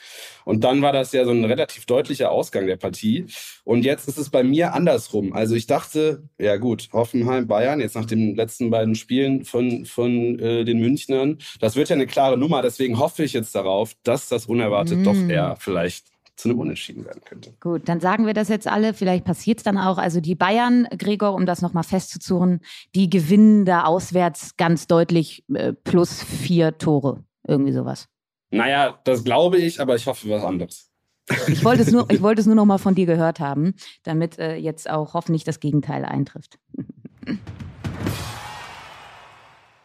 Und 0.44 0.64
dann 0.64 0.82
war 0.82 0.92
das 0.92 1.12
ja 1.12 1.24
so 1.24 1.30
ein 1.30 1.44
relativ 1.44 1.86
deutlicher 1.86 2.32
Ausgang 2.32 2.66
der 2.66 2.76
Partie. 2.76 3.26
Und 3.62 3.84
jetzt 3.84 4.08
ist 4.08 4.18
es 4.18 4.30
bei 4.30 4.42
mir 4.42 4.74
andersrum. 4.74 5.32
Also 5.32 5.54
ich 5.54 5.68
dachte, 5.68 6.24
ja 6.38 6.56
gut, 6.56 6.88
Hoffenheim, 6.92 7.46
Bayern, 7.46 7.78
jetzt 7.78 7.94
nach 7.94 8.06
den 8.06 8.34
letzten 8.34 8.70
beiden 8.70 8.96
Spielen 8.96 9.44
von, 9.44 9.84
von 9.84 10.38
äh, 10.40 10.64
den 10.64 10.80
Münchner 10.80 11.19
Gegnern. 11.20 11.38
Das 11.60 11.76
wird 11.76 11.88
ja 11.88 11.96
eine 11.96 12.06
klare 12.06 12.36
Nummer, 12.36 12.62
deswegen 12.62 12.98
hoffe 12.98 13.24
ich 13.24 13.32
jetzt 13.32 13.54
darauf, 13.54 13.94
dass 14.02 14.28
das 14.28 14.46
unerwartet 14.46 14.98
mm. 14.98 15.04
doch 15.04 15.16
eher 15.16 15.56
vielleicht 15.58 16.06
zu 16.36 16.48
einem 16.48 16.58
Unentschieden 16.58 17.04
werden 17.04 17.20
könnte. 17.24 17.52
Gut, 17.60 17.82
dann 17.88 18.00
sagen 18.00 18.26
wir 18.26 18.32
das 18.32 18.48
jetzt 18.48 18.66
alle. 18.66 18.94
Vielleicht 18.94 19.24
passiert 19.24 19.58
es 19.58 19.64
dann 19.64 19.76
auch. 19.76 19.98
Also 19.98 20.20
die 20.20 20.34
Bayern, 20.34 20.88
Gregor, 20.96 21.34
um 21.34 21.44
das 21.44 21.60
nochmal 21.60 21.84
festzuzurren, 21.84 22.60
die 22.94 23.10
gewinnen 23.10 23.66
da 23.66 23.84
auswärts 23.84 24.56
ganz 24.56 24.86
deutlich 24.86 25.44
äh, 25.52 25.74
plus 25.74 26.22
vier 26.22 26.78
Tore. 26.78 27.24
Irgendwie 27.46 27.72
sowas. 27.72 28.08
Naja, 28.50 28.98
das 29.04 29.22
glaube 29.22 29.58
ich, 29.58 29.80
aber 29.80 29.96
ich 29.96 30.06
hoffe 30.06 30.30
was 30.30 30.42
anderes. 30.42 30.90
Ich 31.46 31.62
wollte 31.62 31.82
es 31.82 31.92
nur, 31.92 32.10
ich 32.10 32.22
wollte 32.22 32.40
es 32.40 32.46
nur 32.46 32.56
noch 32.56 32.64
mal 32.64 32.78
von 32.78 32.94
dir 32.94 33.06
gehört 33.06 33.38
haben, 33.38 33.74
damit 34.02 34.38
äh, 34.38 34.56
jetzt 34.56 34.88
auch 34.88 35.12
hoffentlich 35.12 35.44
das 35.44 35.60
Gegenteil 35.60 36.06
eintrifft. 36.06 36.58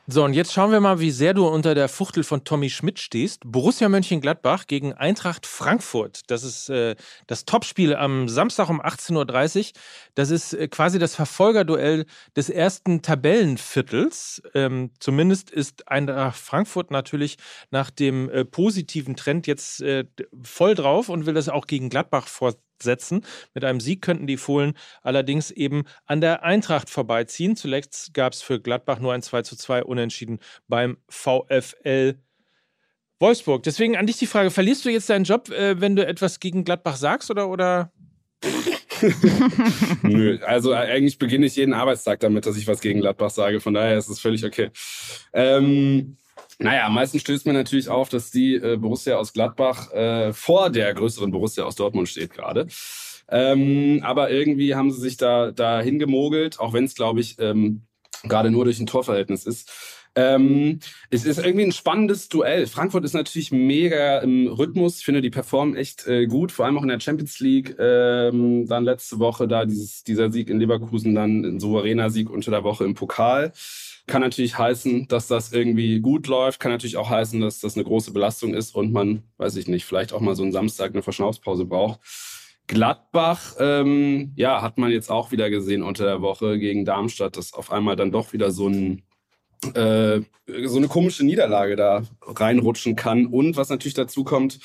So, 0.07 0.23
und 0.23 0.33
jetzt 0.33 0.53
schauen 0.53 0.71
wir 0.71 0.79
mal, 0.81 0.99
wie 0.99 1.09
sehr 1.09 1.33
du 1.33 1.47
unter 1.47 1.73
der 1.73 1.89
Fuchtel 1.89 2.23
von 2.23 2.43
Tommy 2.43 2.69
Schmidt 2.69 2.99
stehst. 2.99 3.41
Borussia 3.43 3.89
Mönchengladbach 3.89 4.67
gegen 4.67 4.93
Eintracht 4.93 5.47
Frankfurt. 5.47 6.21
Das 6.27 6.43
ist 6.43 6.69
äh, 6.69 6.95
das 7.25 7.45
Topspiel 7.45 7.95
am 7.95 8.29
Samstag 8.29 8.69
um 8.69 8.79
18.30 8.79 9.57
Uhr. 9.57 9.71
Das 10.13 10.29
ist 10.29 10.53
äh, 10.53 10.67
quasi 10.67 10.99
das 10.99 11.15
Verfolgerduell 11.15 12.05
des 12.35 12.51
ersten 12.51 13.01
Tabellenviertels. 13.01 14.43
Ähm, 14.53 14.91
zumindest 14.99 15.49
ist 15.49 15.87
Eintracht 15.87 16.37
Frankfurt 16.37 16.91
natürlich 16.91 17.37
nach 17.71 17.89
dem 17.89 18.29
äh, 18.29 18.45
positiven 18.45 19.15
Trend 19.15 19.47
jetzt 19.47 19.81
äh, 19.81 20.05
voll 20.43 20.75
drauf 20.75 21.09
und 21.09 21.25
will 21.25 21.33
das 21.33 21.49
auch 21.49 21.65
gegen 21.65 21.89
Gladbach 21.89 22.27
vor 22.27 22.53
setzen. 22.83 23.25
Mit 23.53 23.63
einem 23.63 23.79
Sieg 23.79 24.01
könnten 24.01 24.27
die 24.27 24.37
Fohlen 24.37 24.73
allerdings 25.01 25.51
eben 25.51 25.83
an 26.05 26.21
der 26.21 26.43
Eintracht 26.43 26.89
vorbeiziehen. 26.89 27.55
Zuletzt 27.55 28.13
gab 28.13 28.33
es 28.33 28.41
für 28.41 28.59
Gladbach 28.59 28.99
nur 28.99 29.13
ein 29.13 29.21
2 29.21 29.41
zu 29.43 29.55
2 29.55 29.83
Unentschieden 29.83 30.39
beim 30.67 30.97
VfL 31.09 32.15
Wolfsburg. 33.19 33.63
Deswegen 33.63 33.95
an 33.95 34.07
dich 34.07 34.17
die 34.17 34.27
Frage: 34.27 34.51
Verlierst 34.51 34.85
du 34.85 34.89
jetzt 34.89 35.09
deinen 35.09 35.23
Job, 35.23 35.49
äh, 35.49 35.79
wenn 35.79 35.95
du 35.95 36.05
etwas 36.05 36.39
gegen 36.39 36.63
Gladbach 36.63 36.97
sagst 36.97 37.31
oder? 37.31 37.49
oder? 37.49 37.91
Nö, 40.03 40.39
also 40.45 40.73
eigentlich 40.73 41.17
beginne 41.17 41.45
ich 41.45 41.55
jeden 41.55 41.73
Arbeitstag 41.73 42.19
damit, 42.19 42.45
dass 42.45 42.57
ich 42.57 42.67
was 42.67 42.81
gegen 42.81 43.01
Gladbach 43.01 43.29
sage. 43.29 43.59
Von 43.59 43.73
daher 43.73 43.97
ist 43.97 44.09
es 44.09 44.19
völlig 44.19 44.45
okay. 44.45 44.69
Ähm, 45.33 46.17
naja, 46.59 46.85
am 46.85 46.93
meisten 46.93 47.19
stößt 47.19 47.45
mir 47.45 47.53
natürlich 47.53 47.89
auf, 47.89 48.09
dass 48.09 48.31
die 48.31 48.55
äh, 48.55 48.77
Borussia 48.77 49.17
aus 49.17 49.33
Gladbach 49.33 49.91
äh, 49.91 50.33
vor 50.33 50.69
der 50.69 50.93
größeren 50.93 51.31
Borussia 51.31 51.63
aus 51.63 51.75
Dortmund 51.75 52.07
steht 52.07 52.31
gerade. 52.31 52.67
Ähm, 53.27 54.01
aber 54.03 54.31
irgendwie 54.31 54.75
haben 54.75 54.91
sie 54.91 55.01
sich 55.01 55.17
da, 55.17 55.51
da 55.51 55.81
hingemogelt, 55.81 56.59
auch 56.59 56.73
wenn 56.73 56.85
es, 56.85 56.95
glaube 56.95 57.19
ich, 57.19 57.37
ähm, 57.39 57.81
gerade 58.23 58.51
nur 58.51 58.65
durch 58.65 58.79
ein 58.79 58.85
Torverhältnis 58.87 59.45
ist. 59.45 59.71
Ähm, 60.17 60.79
es 61.09 61.25
ist 61.25 61.39
irgendwie 61.39 61.65
ein 61.65 61.73
spannendes 61.73 62.29
Duell. 62.29 62.67
Frankfurt 62.67 63.03
ist 63.03 63.13
natürlich 63.13 63.51
mega 63.51 64.19
im 64.19 64.47
Rhythmus. 64.47 64.99
Ich 64.99 65.05
finde, 65.05 65.21
die 65.21 65.29
performen 65.29 65.75
echt 65.75 66.07
äh, 66.07 66.25
gut, 66.25 66.53
vor 66.53 66.65
allem 66.65 66.77
auch 66.77 66.83
in 66.83 66.87
der 66.87 67.01
Champions 67.01 67.41
League. 67.41 67.75
Ähm, 67.77 68.65
dann 68.65 68.85
letzte 68.85 69.19
Woche 69.19 69.45
da 69.47 69.65
dieses, 69.65 70.03
dieser 70.03 70.31
Sieg 70.31 70.49
in 70.49 70.59
Leverkusen, 70.59 71.15
dann 71.15 71.43
ein 71.43 71.59
souveräner 71.59 72.09
Sieg 72.09 72.29
unter 72.29 72.49
der 72.49 72.63
Woche 72.63 72.85
im 72.85 72.93
Pokal. 72.93 73.51
Kann 74.07 74.21
natürlich 74.21 74.57
heißen, 74.57 75.07
dass 75.07 75.27
das 75.27 75.51
irgendwie 75.51 75.99
gut 75.99 76.27
läuft, 76.27 76.59
kann 76.59 76.71
natürlich 76.71 76.97
auch 76.97 77.09
heißen, 77.09 77.41
dass 77.41 77.59
das 77.59 77.75
eine 77.75 77.85
große 77.85 78.13
Belastung 78.13 78.53
ist 78.53 78.75
und 78.75 78.93
man, 78.93 79.23
weiß 79.37 79.55
ich 79.55 79.67
nicht, 79.67 79.85
vielleicht 79.85 80.13
auch 80.13 80.19
mal 80.19 80.35
so 80.35 80.43
einen 80.43 80.51
Samstag 80.51 80.91
eine 80.91 81.01
Verschnaufspause 81.01 81.65
braucht. 81.65 81.99
Gladbach, 82.67 83.55
ähm, 83.59 84.31
ja, 84.35 84.61
hat 84.61 84.77
man 84.77 84.91
jetzt 84.91 85.09
auch 85.09 85.31
wieder 85.31 85.49
gesehen 85.49 85.83
unter 85.83 86.05
der 86.05 86.21
Woche 86.21 86.59
gegen 86.59 86.85
Darmstadt, 86.85 87.37
dass 87.37 87.53
auf 87.53 87.71
einmal 87.71 87.95
dann 87.95 88.11
doch 88.11 88.33
wieder 88.33 88.51
so 88.51 88.67
ein 88.67 89.03
äh, 89.73 90.21
so 90.65 90.77
eine 90.77 90.87
komische 90.87 91.25
Niederlage 91.25 91.75
da 91.75 92.03
reinrutschen 92.21 92.95
kann. 92.95 93.25
Und 93.25 93.57
was 93.57 93.69
natürlich 93.69 93.93
dazu 93.95 94.23
kommt, 94.23 94.59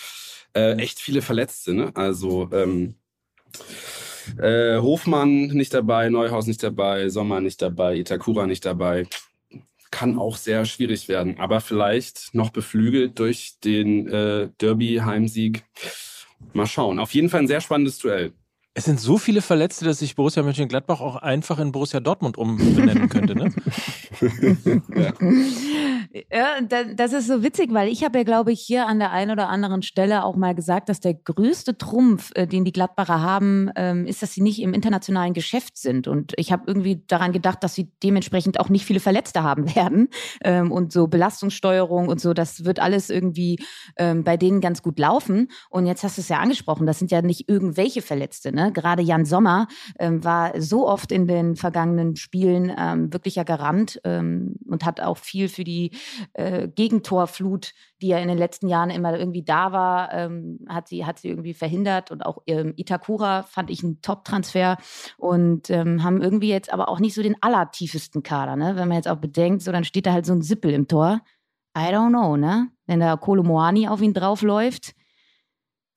äh, 0.54 0.74
echt 0.76 1.00
viele 1.00 1.22
Verletzte. 1.22 1.72
Ne? 1.72 1.92
Also 1.94 2.50
ähm, 2.52 2.96
äh, 4.38 4.78
Hofmann 4.78 5.48
nicht 5.48 5.72
dabei, 5.72 6.08
Neuhaus 6.10 6.46
nicht 6.46 6.62
dabei, 6.62 7.08
Sommer 7.08 7.40
nicht 7.40 7.62
dabei, 7.62 7.96
Itakura 7.96 8.46
nicht 8.46 8.64
dabei 8.64 9.06
kann 9.90 10.18
auch 10.18 10.36
sehr 10.36 10.64
schwierig 10.64 11.08
werden. 11.08 11.38
Aber 11.38 11.60
vielleicht 11.60 12.34
noch 12.34 12.50
beflügelt 12.50 13.18
durch 13.18 13.54
den 13.64 14.08
äh, 14.08 14.48
Derby-Heimsieg. 14.60 15.64
Mal 16.52 16.66
schauen. 16.66 16.98
Auf 16.98 17.14
jeden 17.14 17.28
Fall 17.28 17.40
ein 17.40 17.48
sehr 17.48 17.60
spannendes 17.60 17.98
Duell. 17.98 18.32
Es 18.72 18.84
sind 18.84 19.00
so 19.00 19.18
viele 19.18 19.42
Verletzte, 19.42 19.84
dass 19.84 19.98
sich 19.98 20.14
Borussia 20.14 20.44
Mönchengladbach 20.44 21.00
auch 21.00 21.16
einfach 21.16 21.58
in 21.58 21.72
Borussia 21.72 21.98
Dortmund 21.98 22.38
umbenennen 22.38 23.08
könnte, 23.08 23.34
ne? 23.34 23.52
ja. 24.94 25.12
Ja, 26.32 26.60
das 26.60 27.12
ist 27.12 27.28
so 27.28 27.44
witzig, 27.44 27.72
weil 27.72 27.88
ich 27.88 28.02
habe 28.02 28.18
ja, 28.18 28.24
glaube 28.24 28.50
ich, 28.50 28.60
hier 28.60 28.88
an 28.88 28.98
der 28.98 29.12
einen 29.12 29.30
oder 29.30 29.48
anderen 29.48 29.82
Stelle 29.82 30.24
auch 30.24 30.34
mal 30.34 30.56
gesagt, 30.56 30.88
dass 30.88 30.98
der 30.98 31.14
größte 31.14 31.78
Trumpf, 31.78 32.32
äh, 32.34 32.48
den 32.48 32.64
die 32.64 32.72
Gladbacher 32.72 33.20
haben, 33.20 33.70
ähm, 33.76 34.06
ist, 34.06 34.20
dass 34.20 34.32
sie 34.32 34.42
nicht 34.42 34.60
im 34.60 34.74
internationalen 34.74 35.34
Geschäft 35.34 35.78
sind. 35.78 36.08
Und 36.08 36.32
ich 36.36 36.50
habe 36.50 36.64
irgendwie 36.66 37.04
daran 37.06 37.30
gedacht, 37.30 37.62
dass 37.62 37.74
sie 37.74 37.92
dementsprechend 38.02 38.58
auch 38.58 38.68
nicht 38.68 38.86
viele 38.86 38.98
Verletzte 38.98 39.44
haben 39.44 39.72
werden. 39.76 40.08
Ähm, 40.42 40.72
und 40.72 40.92
so 40.92 41.06
Belastungssteuerung 41.06 42.08
und 42.08 42.20
so, 42.20 42.34
das 42.34 42.64
wird 42.64 42.80
alles 42.80 43.08
irgendwie 43.08 43.60
ähm, 43.96 44.24
bei 44.24 44.36
denen 44.36 44.60
ganz 44.60 44.82
gut 44.82 44.98
laufen. 44.98 45.48
Und 45.68 45.86
jetzt 45.86 46.02
hast 46.02 46.18
du 46.18 46.22
es 46.22 46.28
ja 46.28 46.38
angesprochen, 46.38 46.86
das 46.86 46.98
sind 46.98 47.12
ja 47.12 47.22
nicht 47.22 47.48
irgendwelche 47.48 48.02
Verletzte, 48.02 48.52
ne? 48.52 48.72
Gerade 48.72 49.02
Jan 49.02 49.24
Sommer 49.24 49.68
war 49.98 50.60
so 50.60 50.88
oft 50.88 51.12
in 51.12 51.26
den 51.26 51.56
vergangenen 51.56 52.16
Spielen 52.16 52.68
wirklicher 53.12 53.44
Garant 53.44 54.00
und 54.04 54.84
hat 54.84 55.00
auch 55.00 55.16
viel 55.16 55.48
für 55.48 55.64
die 55.64 55.90
äh, 56.34 56.68
Gegentorflut, 56.68 57.72
die 58.00 58.08
ja 58.08 58.18
in 58.18 58.28
den 58.28 58.38
letzten 58.38 58.68
Jahren 58.68 58.90
immer 58.90 59.16
irgendwie 59.18 59.42
da 59.42 59.72
war, 59.72 60.12
ähm, 60.12 60.60
hat, 60.68 60.88
sie, 60.88 61.04
hat 61.06 61.18
sie 61.18 61.28
irgendwie 61.28 61.54
verhindert. 61.54 62.10
Und 62.10 62.24
auch 62.24 62.42
ähm, 62.46 62.74
Itakura 62.76 63.42
fand 63.42 63.70
ich 63.70 63.82
einen 63.82 64.00
Top-Transfer 64.02 64.76
und 65.18 65.70
ähm, 65.70 66.02
haben 66.02 66.22
irgendwie 66.22 66.50
jetzt 66.50 66.72
aber 66.72 66.88
auch 66.88 67.00
nicht 67.00 67.14
so 67.14 67.22
den 67.22 67.36
allertiefesten 67.40 68.22
Kader. 68.22 68.56
Ne? 68.56 68.76
Wenn 68.76 68.88
man 68.88 68.96
jetzt 68.96 69.08
auch 69.08 69.16
bedenkt, 69.16 69.62
so 69.62 69.72
dann 69.72 69.84
steht 69.84 70.06
da 70.06 70.12
halt 70.12 70.26
so 70.26 70.32
ein 70.32 70.42
Sippel 70.42 70.72
im 70.72 70.88
Tor. 70.88 71.20
I 71.76 71.92
don't 71.92 72.10
know, 72.10 72.36
ne? 72.36 72.68
Wenn 72.86 72.98
da 72.98 73.16
Kolomoani 73.16 73.86
auf 73.86 74.02
ihn 74.02 74.12
draufläuft, 74.12 74.94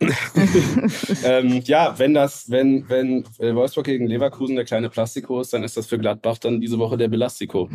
ähm, 1.24 1.62
ja, 1.66 1.98
wenn 1.98 2.14
das, 2.14 2.50
wenn, 2.50 2.88
wenn 2.90 3.24
äh, 3.40 3.56
Wolfsburg 3.56 3.86
gegen 3.86 4.08
Leverkusen 4.08 4.56
der 4.56 4.66
kleine 4.66 4.90
Plastiko 4.90 5.40
ist, 5.42 5.54
dann 5.54 5.64
ist 5.64 5.78
das 5.78 5.88
für 5.88 5.98
Gladbach 5.98 6.38
dann 6.40 6.60
diese 6.60 6.78
Woche 6.78 6.98
der 6.98 7.08
Belastiko. 7.08 7.70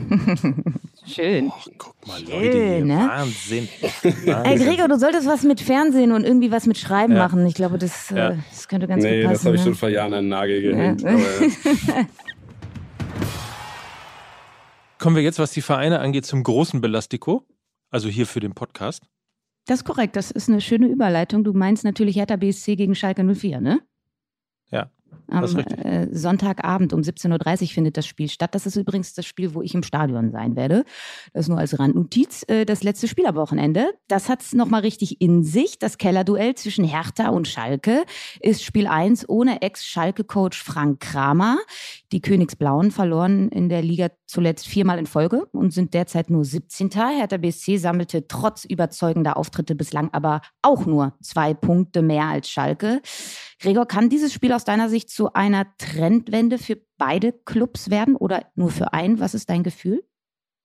Schön. 1.06 1.48
Oh, 1.48 1.70
guck 1.78 2.06
mal, 2.06 2.20
Leute, 2.20 2.52
Schön, 2.52 2.86
ne? 2.86 3.08
Wahnsinn. 3.08 3.68
Wahnsinn. 3.80 4.44
Ey, 4.44 4.56
Gregor, 4.56 4.88
du 4.88 4.98
solltest 4.98 5.26
was 5.26 5.42
mit 5.42 5.60
Fernsehen 5.60 6.12
und 6.12 6.24
irgendwie 6.24 6.50
was 6.50 6.66
mit 6.66 6.76
Schreiben 6.76 7.14
ja. 7.14 7.20
machen. 7.20 7.46
Ich 7.46 7.54
glaube, 7.54 7.78
das, 7.78 8.10
äh, 8.10 8.16
ja. 8.16 8.36
das 8.50 8.68
könnte 8.68 8.86
ganz 8.86 9.02
nee, 9.02 9.22
gut 9.22 9.30
passen. 9.30 9.30
Nee, 9.30 9.34
das 9.34 9.44
habe 9.46 9.56
ich 9.56 9.60
ne? 9.62 9.66
schon 9.66 9.74
vor 9.74 9.88
Jahren 9.88 10.12
an 10.12 10.24
den 10.24 10.28
Nagel 10.28 10.60
gehängt. 10.60 11.02
Ja. 11.02 11.10
Kommen 14.98 15.16
wir 15.16 15.22
jetzt, 15.22 15.38
was 15.38 15.52
die 15.52 15.62
Vereine 15.62 16.00
angeht, 16.00 16.26
zum 16.26 16.42
großen 16.42 16.80
Belastiko. 16.80 17.44
Also 17.90 18.08
hier 18.08 18.26
für 18.26 18.40
den 18.40 18.52
Podcast. 18.52 19.04
Das 19.68 19.80
ist 19.80 19.84
korrekt, 19.84 20.16
das 20.16 20.30
ist 20.30 20.48
eine 20.48 20.62
schöne 20.62 20.86
Überleitung. 20.88 21.44
Du 21.44 21.52
meinst 21.52 21.84
natürlich 21.84 22.16
Hertha 22.16 22.36
BSC 22.36 22.74
gegen 22.74 22.94
Schalke 22.94 23.22
04, 23.22 23.60
ne? 23.60 23.82
Ja. 24.70 24.90
Am 25.30 25.44
äh, 25.44 26.08
Sonntagabend 26.10 26.94
um 26.94 27.00
17.30 27.00 27.62
Uhr 27.62 27.68
findet 27.68 27.96
das 27.98 28.06
Spiel 28.06 28.28
statt. 28.28 28.54
Das 28.54 28.64
ist 28.64 28.76
übrigens 28.76 29.12
das 29.12 29.26
Spiel, 29.26 29.54
wo 29.54 29.60
ich 29.60 29.74
im 29.74 29.82
Stadion 29.82 30.30
sein 30.30 30.56
werde. 30.56 30.84
Das 31.34 31.48
nur 31.48 31.58
als 31.58 31.78
Randnotiz. 31.78 32.44
Äh, 32.48 32.64
das 32.64 32.82
letzte 32.82 33.08
Spiel 33.08 33.26
am 33.26 33.34
Wochenende. 33.34 33.90
Das 34.08 34.30
hat 34.30 34.40
es 34.40 34.54
nochmal 34.54 34.80
richtig 34.80 35.20
in 35.20 35.44
sich. 35.44 35.78
Das 35.78 35.98
Kellerduell 35.98 36.54
zwischen 36.54 36.84
Hertha 36.84 37.28
und 37.28 37.46
Schalke 37.46 38.04
ist 38.40 38.64
Spiel 38.64 38.86
1 38.86 39.28
ohne 39.28 39.60
Ex-Schalke-Coach 39.60 40.62
Frank 40.62 41.00
Kramer. 41.00 41.58
Die 42.10 42.22
Königsblauen 42.22 42.90
verloren 42.90 43.50
in 43.50 43.68
der 43.68 43.82
Liga 43.82 44.08
zuletzt 44.26 44.66
viermal 44.66 44.98
in 44.98 45.06
Folge 45.06 45.44
und 45.52 45.74
sind 45.74 45.92
derzeit 45.92 46.30
nur 46.30 46.44
17. 46.44 46.90
Hertha 46.90 47.36
BSC 47.36 47.76
sammelte 47.76 48.28
trotz 48.28 48.64
überzeugender 48.64 49.36
Auftritte 49.36 49.74
bislang 49.74 50.08
aber 50.12 50.40
auch 50.62 50.86
nur 50.86 51.14
zwei 51.20 51.52
Punkte 51.52 52.00
mehr 52.00 52.26
als 52.26 52.48
Schalke. 52.48 53.02
Gregor, 53.60 53.86
kann 53.86 54.08
dieses 54.08 54.32
Spiel 54.32 54.52
aus 54.52 54.64
deiner 54.64 54.88
Sicht 54.88 55.10
zu 55.10 55.32
einer 55.32 55.66
Trendwende 55.78 56.58
für 56.58 56.78
beide 56.96 57.32
Clubs 57.32 57.90
werden 57.90 58.14
oder 58.14 58.46
nur 58.54 58.70
für 58.70 58.92
einen? 58.92 59.18
Was 59.18 59.34
ist 59.34 59.50
dein 59.50 59.64
Gefühl? 59.64 60.04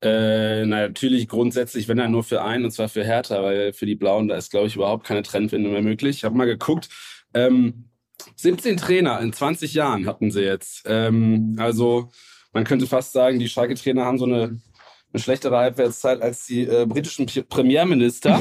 Äh, 0.03 0.65
na, 0.65 0.87
natürlich 0.87 1.27
grundsätzlich, 1.27 1.87
wenn 1.87 1.97
er 1.97 2.09
nur 2.09 2.23
für 2.23 2.43
einen, 2.43 2.65
und 2.65 2.71
zwar 2.71 2.89
für 2.89 3.03
Hertha, 3.03 3.41
weil 3.41 3.73
für 3.73 3.85
die 3.85 3.95
Blauen, 3.95 4.27
da 4.27 4.35
ist, 4.35 4.51
glaube 4.51 4.67
ich, 4.67 4.75
überhaupt 4.75 5.07
keine 5.07 5.23
Trendwende 5.23 5.69
mehr 5.69 5.81
möglich. 5.81 6.17
Ich 6.17 6.23
habe 6.23 6.35
mal 6.35 6.45
geguckt, 6.45 6.89
ähm, 7.33 7.89
17 8.35 8.77
Trainer 8.77 9.19
in 9.21 9.33
20 9.33 9.73
Jahren 9.73 10.05
hatten 10.05 10.29
sie 10.29 10.41
jetzt. 10.41 10.83
Ähm, 10.85 11.55
also 11.57 12.11
man 12.51 12.63
könnte 12.63 12.85
fast 12.85 13.13
sagen, 13.13 13.39
die 13.39 13.49
Schalke-Trainer 13.49 14.05
haben 14.05 14.17
so 14.19 14.25
eine, 14.25 14.61
eine 15.13 15.21
schlechtere 15.21 15.57
Halbwertszeit 15.57 16.21
als 16.21 16.45
die 16.45 16.63
äh, 16.63 16.85
britischen 16.85 17.25
Premierminister. 17.25 18.39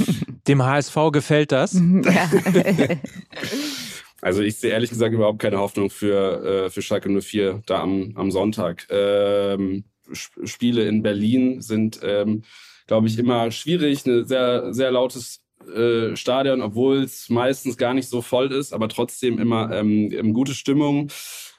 Dem 0.48 0.62
HSV 0.62 0.96
gefällt 1.10 1.52
das. 1.52 1.74
Ja. 1.74 2.30
Also 4.24 4.40
ich 4.40 4.56
sehe 4.56 4.70
ehrlich 4.70 4.88
gesagt 4.88 5.12
überhaupt 5.12 5.38
keine 5.38 5.58
Hoffnung 5.58 5.90
für, 5.90 6.64
äh, 6.64 6.70
für 6.70 6.80
Schalke 6.80 7.10
04 7.10 7.62
da 7.66 7.82
am, 7.82 8.12
am 8.14 8.30
Sonntag. 8.30 8.86
Ähm, 8.88 9.84
Spiele 10.12 10.88
in 10.88 11.02
Berlin 11.02 11.60
sind, 11.60 12.00
ähm, 12.02 12.42
glaube 12.86 13.06
ich, 13.06 13.18
immer 13.18 13.50
schwierig. 13.50 14.06
Ein 14.06 14.24
sehr, 14.24 14.72
sehr 14.72 14.90
lautes 14.90 15.42
äh, 15.76 16.16
Stadion, 16.16 16.62
obwohl 16.62 17.02
es 17.02 17.28
meistens 17.28 17.76
gar 17.76 17.92
nicht 17.92 18.08
so 18.08 18.22
voll 18.22 18.50
ist, 18.50 18.72
aber 18.72 18.88
trotzdem 18.88 19.38
immer 19.38 19.70
ähm, 19.72 20.32
gute 20.32 20.54
Stimmung. 20.54 21.10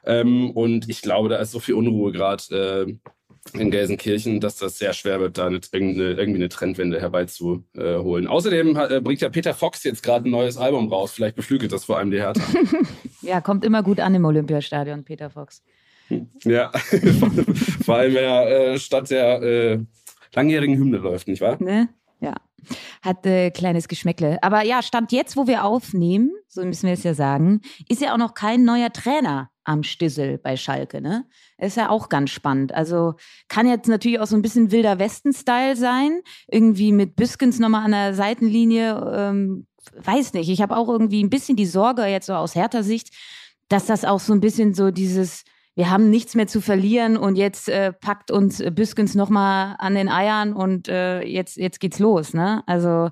Ähm, 0.04 0.50
und 0.50 0.90
ich 0.90 1.04
glaube, 1.04 1.30
da 1.30 1.36
ist 1.38 1.52
so 1.52 1.60
viel 1.60 1.76
Unruhe 1.76 2.12
gerade 2.12 2.88
äh, 2.90 2.94
in 3.54 3.72
Gelsenkirchen, 3.72 4.40
dass 4.40 4.58
das 4.58 4.78
sehr 4.78 4.94
schwer 4.94 5.20
wird, 5.20 5.38
da 5.38 5.48
eine, 5.48 5.60
irgendwie 5.62 6.36
eine 6.36 6.50
Trendwende 6.50 7.00
herbeizuholen. 7.00 8.28
Außerdem 8.28 8.76
äh, 8.76 9.02
bringt 9.02 9.22
ja 9.22 9.30
Peter 9.30 9.54
Fox 9.54 9.84
jetzt 9.84 10.04
gerade 10.04 10.28
ein 10.28 10.32
neues 10.32 10.58
Album 10.58 10.90
raus. 10.90 11.12
Vielleicht 11.12 11.36
beflügelt 11.36 11.72
das 11.72 11.86
vor 11.86 11.98
allem 11.98 12.12
die 12.12 12.20
Hertha. 12.20 12.42
ja, 13.22 13.42
kommt 13.42 13.64
immer 13.64 13.84
gut 13.84 14.00
an 14.00 14.16
im 14.16 14.26
Olympiastadion, 14.26 15.04
Peter 15.04 15.30
Fox. 15.30 15.64
Ja, 16.44 16.72
vor 17.86 17.96
allem 17.96 18.14
wenn 18.14 18.24
er 18.24 18.74
äh, 18.74 18.80
statt 18.80 19.10
der 19.10 19.42
äh, 19.42 19.80
langjährigen 20.34 20.78
Hymne 20.78 20.98
läuft, 20.98 21.28
nicht 21.28 21.42
wahr? 21.42 21.62
Ne? 21.62 21.90
Hat 23.02 23.26
äh, 23.26 23.52
kleines 23.52 23.88
Geschmäckle. 23.88 24.42
Aber 24.42 24.64
ja, 24.64 24.82
Stand 24.82 25.12
jetzt, 25.12 25.38
wo 25.38 25.48
wir 25.48 25.64
aufnehmen, 25.64 26.32
so 26.48 26.64
müssen 26.64 26.88
wir 26.88 26.94
es 26.94 27.04
ja 27.04 27.14
sagen, 27.14 27.62
ist 27.90 28.02
ja 28.02 28.14
auch 28.14 28.18
noch 28.18 28.34
kein 28.34 28.64
neuer 28.64 28.92
Trainer 28.92 29.50
am 29.64 29.84
Stissel 29.84 30.38
bei 30.38 30.58
Schalke, 30.58 31.02
ne? 31.02 31.26
Ist 31.58 31.78
ja 31.78 31.90
auch 31.90 32.10
ganz 32.10 32.30
spannend. 32.30 32.74
Also 32.74 33.16
kann 33.48 33.68
jetzt 33.68 33.88
natürlich 33.88 34.20
auch 34.20 34.28
so 34.28 34.36
ein 34.36 34.42
bisschen 34.42 34.72
wilder 34.72 35.00
Westen-Style 35.00 35.76
sein. 35.76 36.22
Irgendwie 36.48 36.92
mit 36.92 37.16
Büskens 37.16 37.60
nochmal 37.60 37.86
an 37.86 37.92
der 37.92 38.14
Seitenlinie. 38.14 38.94
Ähm, 39.16 39.68
weiß 39.98 40.34
nicht. 40.34 40.50
Ich 40.50 40.62
habe 40.62 40.78
auch 40.78 40.88
irgendwie 40.88 41.24
ein 41.24 41.30
bisschen 41.30 41.56
die 41.56 41.66
Sorge, 41.66 42.06
jetzt 42.06 42.28
so 42.28 42.34
aus 42.34 42.56
härter 42.56 42.84
Sicht, 42.84 43.10
dass 43.70 43.88
das 43.88 44.06
auch 44.06 44.20
so 44.20 44.34
ein 44.34 44.42
bisschen 44.42 44.74
so 44.74 44.92
dieses 44.92 45.44
wir 45.76 45.90
haben 45.90 46.10
nichts 46.10 46.36
mehr 46.36 46.48
zu 46.48 46.62
verlieren 46.62 47.18
und 47.18 47.36
jetzt 47.36 47.68
äh, 47.68 47.92
packt 47.92 48.32
uns 48.32 48.64
Büskens 48.72 49.14
nochmal 49.14 49.76
an 49.78 49.96
den 49.96 50.10
Eiern 50.10 50.54
und 50.54 50.88
äh, 50.88 51.22
jetzt, 51.22 51.58
jetzt 51.58 51.80
geht's 51.80 52.00
los. 52.00 52.34
Ne? 52.34 52.64
Also 52.66 53.10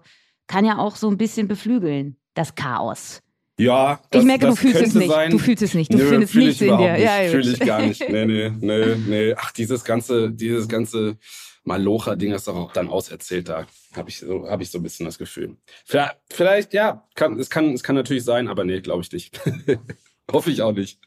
kann 0.48 0.66
ja 0.66 0.78
auch 0.78 0.96
so 0.96 1.10
ein 1.10 1.18
bisschen 1.18 1.48
beflügeln, 1.48 2.18
das 2.34 2.56
Chaos. 2.56 3.22
Ja, 3.60 4.00
das, 4.10 4.22
ich 4.22 4.26
merke, 4.28 4.48
du 4.48 4.56
fühlst 4.56 4.82
es 4.82 4.96
nicht. 4.96 5.12
Sein. 5.12 5.32
Du 5.32 5.38
fühlst 5.38 5.62
es 5.62 5.74
nicht. 5.74 5.94
Du 5.94 6.00
findest 6.00 6.34
nichts 6.34 6.62
in 6.62 6.76
dir. 6.78 6.94
Nicht. 6.94 7.04
Ja, 7.04 7.30
fühle 7.30 7.52
ich 7.52 7.60
gar 7.60 7.82
nicht. 7.82 8.02
Nee, 8.10 8.26
nee, 8.26 8.50
nee, 8.50 8.96
nee. 9.08 9.36
Ach, 9.38 9.52
dieses 9.52 9.84
ganze, 9.84 10.32
dieses 10.32 10.68
ganze 10.68 11.18
Malocha-Ding 11.64 12.34
ist 12.34 12.48
doch 12.48 12.56
auch 12.56 12.74
dann 12.74 12.90
auserzählt. 12.90 13.50
Da 13.50 13.68
habe 13.96 14.10
ich, 14.10 14.20
so, 14.20 14.50
hab 14.50 14.60
ich 14.62 14.72
so 14.72 14.80
ein 14.80 14.84
bisschen 14.84 15.06
das 15.06 15.20
Gefühl. 15.20 15.58
Vielleicht, 15.86 16.18
vielleicht 16.32 16.74
ja, 16.74 17.08
kann, 17.14 17.40
es, 17.40 17.50
kann, 17.50 17.74
es 17.74 17.84
kann 17.84 17.96
natürlich 17.96 18.24
sein, 18.24 18.48
aber 18.48 18.64
nee, 18.64 18.82
glaube 18.82 19.04
ich 19.04 19.12
nicht. 19.12 19.40
Hoffe 20.32 20.50
ich 20.50 20.62
auch 20.64 20.74
nicht. 20.74 21.00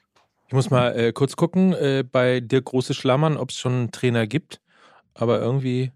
Ich 0.49 0.53
muss 0.53 0.71
mal 0.71 0.97
äh, 0.97 1.13
kurz 1.13 1.37
gucken 1.37 1.73
äh, 1.73 2.05
bei 2.11 2.41
Dirk 2.41 2.67
Große 2.67 2.95
Schlammern, 2.95 3.37
ob 3.37 3.51
es 3.51 3.57
schon 3.57 3.73
einen 3.73 3.91
Trainer 3.91 4.27
gibt. 4.27 4.61
Aber 5.15 5.41
irgendwie 5.41 5.93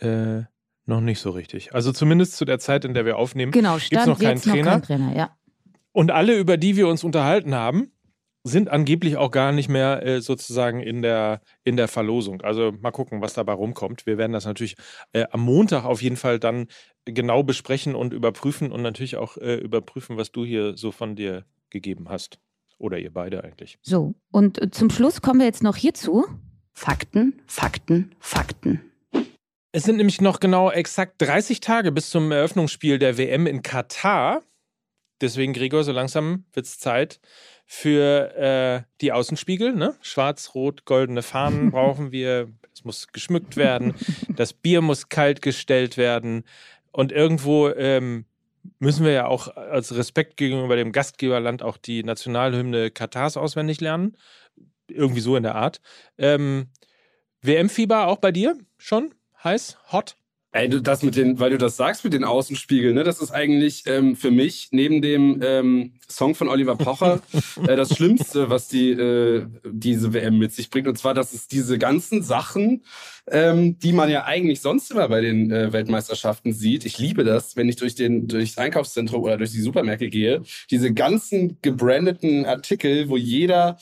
äh, 0.00 0.42
noch 0.84 1.00
nicht 1.00 1.18
so 1.18 1.30
richtig. 1.30 1.74
Also 1.74 1.92
zumindest 1.92 2.36
zu 2.36 2.44
der 2.44 2.58
Zeit, 2.58 2.84
in 2.84 2.94
der 2.94 3.04
wir 3.04 3.16
aufnehmen, 3.16 3.52
genau, 3.52 3.76
gibt 3.76 4.00
es 4.00 4.06
noch 4.06 4.18
keinen 4.18 4.40
Trainer. 4.40 4.64
Noch 4.64 4.70
kein 4.72 4.82
Trainer 4.82 5.16
ja. 5.16 5.36
Und 5.92 6.10
alle, 6.10 6.36
über 6.36 6.56
die 6.56 6.76
wir 6.76 6.88
uns 6.88 7.02
unterhalten 7.04 7.54
haben, 7.54 7.90
sind 8.44 8.68
angeblich 8.68 9.16
auch 9.16 9.32
gar 9.32 9.50
nicht 9.50 9.68
mehr 9.68 10.06
äh, 10.06 10.20
sozusagen 10.20 10.80
in 10.80 11.02
der, 11.02 11.40
in 11.64 11.76
der 11.76 11.88
Verlosung. 11.88 12.42
Also 12.42 12.72
mal 12.80 12.92
gucken, 12.92 13.20
was 13.20 13.34
dabei 13.34 13.54
rumkommt. 13.54 14.06
Wir 14.06 14.18
werden 14.18 14.32
das 14.32 14.44
natürlich 14.44 14.76
äh, 15.12 15.24
am 15.32 15.40
Montag 15.40 15.84
auf 15.84 16.00
jeden 16.00 16.16
Fall 16.16 16.38
dann 16.38 16.68
genau 17.04 17.42
besprechen 17.42 17.96
und 17.96 18.12
überprüfen 18.12 18.70
und 18.70 18.82
natürlich 18.82 19.16
auch 19.16 19.36
äh, 19.36 19.56
überprüfen, 19.56 20.16
was 20.16 20.30
du 20.30 20.44
hier 20.44 20.76
so 20.76 20.92
von 20.92 21.16
dir 21.16 21.44
gegeben 21.70 22.08
hast. 22.08 22.38
Oder 22.78 22.98
ihr 22.98 23.12
beide 23.12 23.42
eigentlich. 23.42 23.78
So, 23.82 24.14
und 24.30 24.60
äh, 24.60 24.70
zum 24.70 24.90
Schluss 24.90 25.22
kommen 25.22 25.40
wir 25.40 25.46
jetzt 25.46 25.62
noch 25.62 25.76
hierzu. 25.76 26.26
Fakten, 26.72 27.40
Fakten, 27.46 28.14
Fakten. 28.18 28.92
Es 29.72 29.84
sind 29.84 29.96
nämlich 29.96 30.20
noch 30.20 30.40
genau 30.40 30.70
exakt 30.70 31.14
30 31.18 31.60
Tage 31.60 31.92
bis 31.92 32.10
zum 32.10 32.32
Eröffnungsspiel 32.32 32.98
der 32.98 33.18
WM 33.18 33.46
in 33.46 33.62
Katar. 33.62 34.42
Deswegen, 35.20 35.54
Gregor, 35.54 35.84
so 35.84 35.92
langsam 35.92 36.44
wird 36.52 36.66
es 36.66 36.78
Zeit 36.78 37.20
für 37.66 38.34
äh, 38.36 38.82
die 39.00 39.12
Außenspiegel. 39.12 39.74
Ne? 39.74 39.94
Schwarz, 40.00 40.54
Rot, 40.54 40.84
goldene 40.84 41.22
Fahnen 41.22 41.70
brauchen 41.72 42.12
wir. 42.12 42.48
Es 42.74 42.84
muss 42.84 43.08
geschmückt 43.08 43.56
werden. 43.56 43.94
Das 44.28 44.52
Bier 44.52 44.82
muss 44.82 45.08
kalt 45.08 45.40
gestellt 45.40 45.96
werden. 45.96 46.44
Und 46.92 47.10
irgendwo 47.12 47.68
ähm, 47.70 48.26
müssen 48.78 49.04
wir 49.04 49.12
ja 49.12 49.26
auch 49.26 49.56
als 49.56 49.96
Respekt 49.96 50.36
gegenüber 50.36 50.76
dem 50.76 50.92
Gastgeberland 50.92 51.62
auch 51.62 51.76
die 51.76 52.02
Nationalhymne 52.02 52.90
Katars 52.90 53.36
auswendig 53.36 53.80
lernen. 53.80 54.16
Irgendwie 54.88 55.20
so 55.20 55.36
in 55.36 55.42
der 55.42 55.54
Art. 55.54 55.80
Ähm, 56.18 56.68
WM-Fieber 57.42 58.06
auch 58.06 58.18
bei 58.18 58.32
dir 58.32 58.56
schon? 58.78 59.14
Heiß? 59.42 59.78
Hot? 59.92 60.16
Ey, 60.56 60.70
du, 60.70 60.80
das 60.80 61.02
mit 61.02 61.16
den, 61.16 61.38
weil 61.38 61.50
du 61.50 61.58
das 61.58 61.76
sagst 61.76 62.02
mit 62.02 62.14
den 62.14 62.24
Außenspiegeln, 62.24 62.94
ne, 62.94 63.04
das 63.04 63.20
ist 63.20 63.30
eigentlich 63.30 63.82
ähm, 63.86 64.16
für 64.16 64.30
mich 64.30 64.68
neben 64.70 65.02
dem 65.02 65.42
ähm, 65.42 65.94
Song 66.08 66.34
von 66.34 66.48
Oliver 66.48 66.76
Pocher 66.76 67.20
äh, 67.68 67.76
das 67.76 67.94
Schlimmste, 67.94 68.48
was 68.48 68.68
die 68.68 68.92
äh, 68.92 69.46
diese 69.64 70.14
WM 70.14 70.38
mit 70.38 70.54
sich 70.54 70.70
bringt. 70.70 70.88
Und 70.88 70.96
zwar, 70.96 71.12
dass 71.12 71.34
es 71.34 71.46
diese 71.46 71.78
ganzen 71.78 72.22
Sachen, 72.22 72.84
ähm, 73.30 73.78
die 73.78 73.92
man 73.92 74.08
ja 74.10 74.24
eigentlich 74.24 74.60
sonst 74.60 74.90
immer 74.90 75.08
bei 75.08 75.20
den 75.20 75.50
äh, 75.50 75.72
Weltmeisterschaften 75.72 76.52
sieht. 76.52 76.84
Ich 76.84 76.98
liebe 76.98 77.24
das, 77.24 77.56
wenn 77.56 77.68
ich 77.68 77.76
durch 77.76 77.94
den 77.94 78.28
durchs 78.28 78.58
Einkaufszentrum 78.58 79.22
oder 79.22 79.36
durch 79.36 79.52
die 79.52 79.60
Supermärkte 79.60 80.08
gehe. 80.08 80.42
Diese 80.70 80.92
ganzen 80.92 81.58
gebrandeten 81.62 82.44
Artikel, 82.44 83.08
wo 83.08 83.16
jeder 83.16 83.78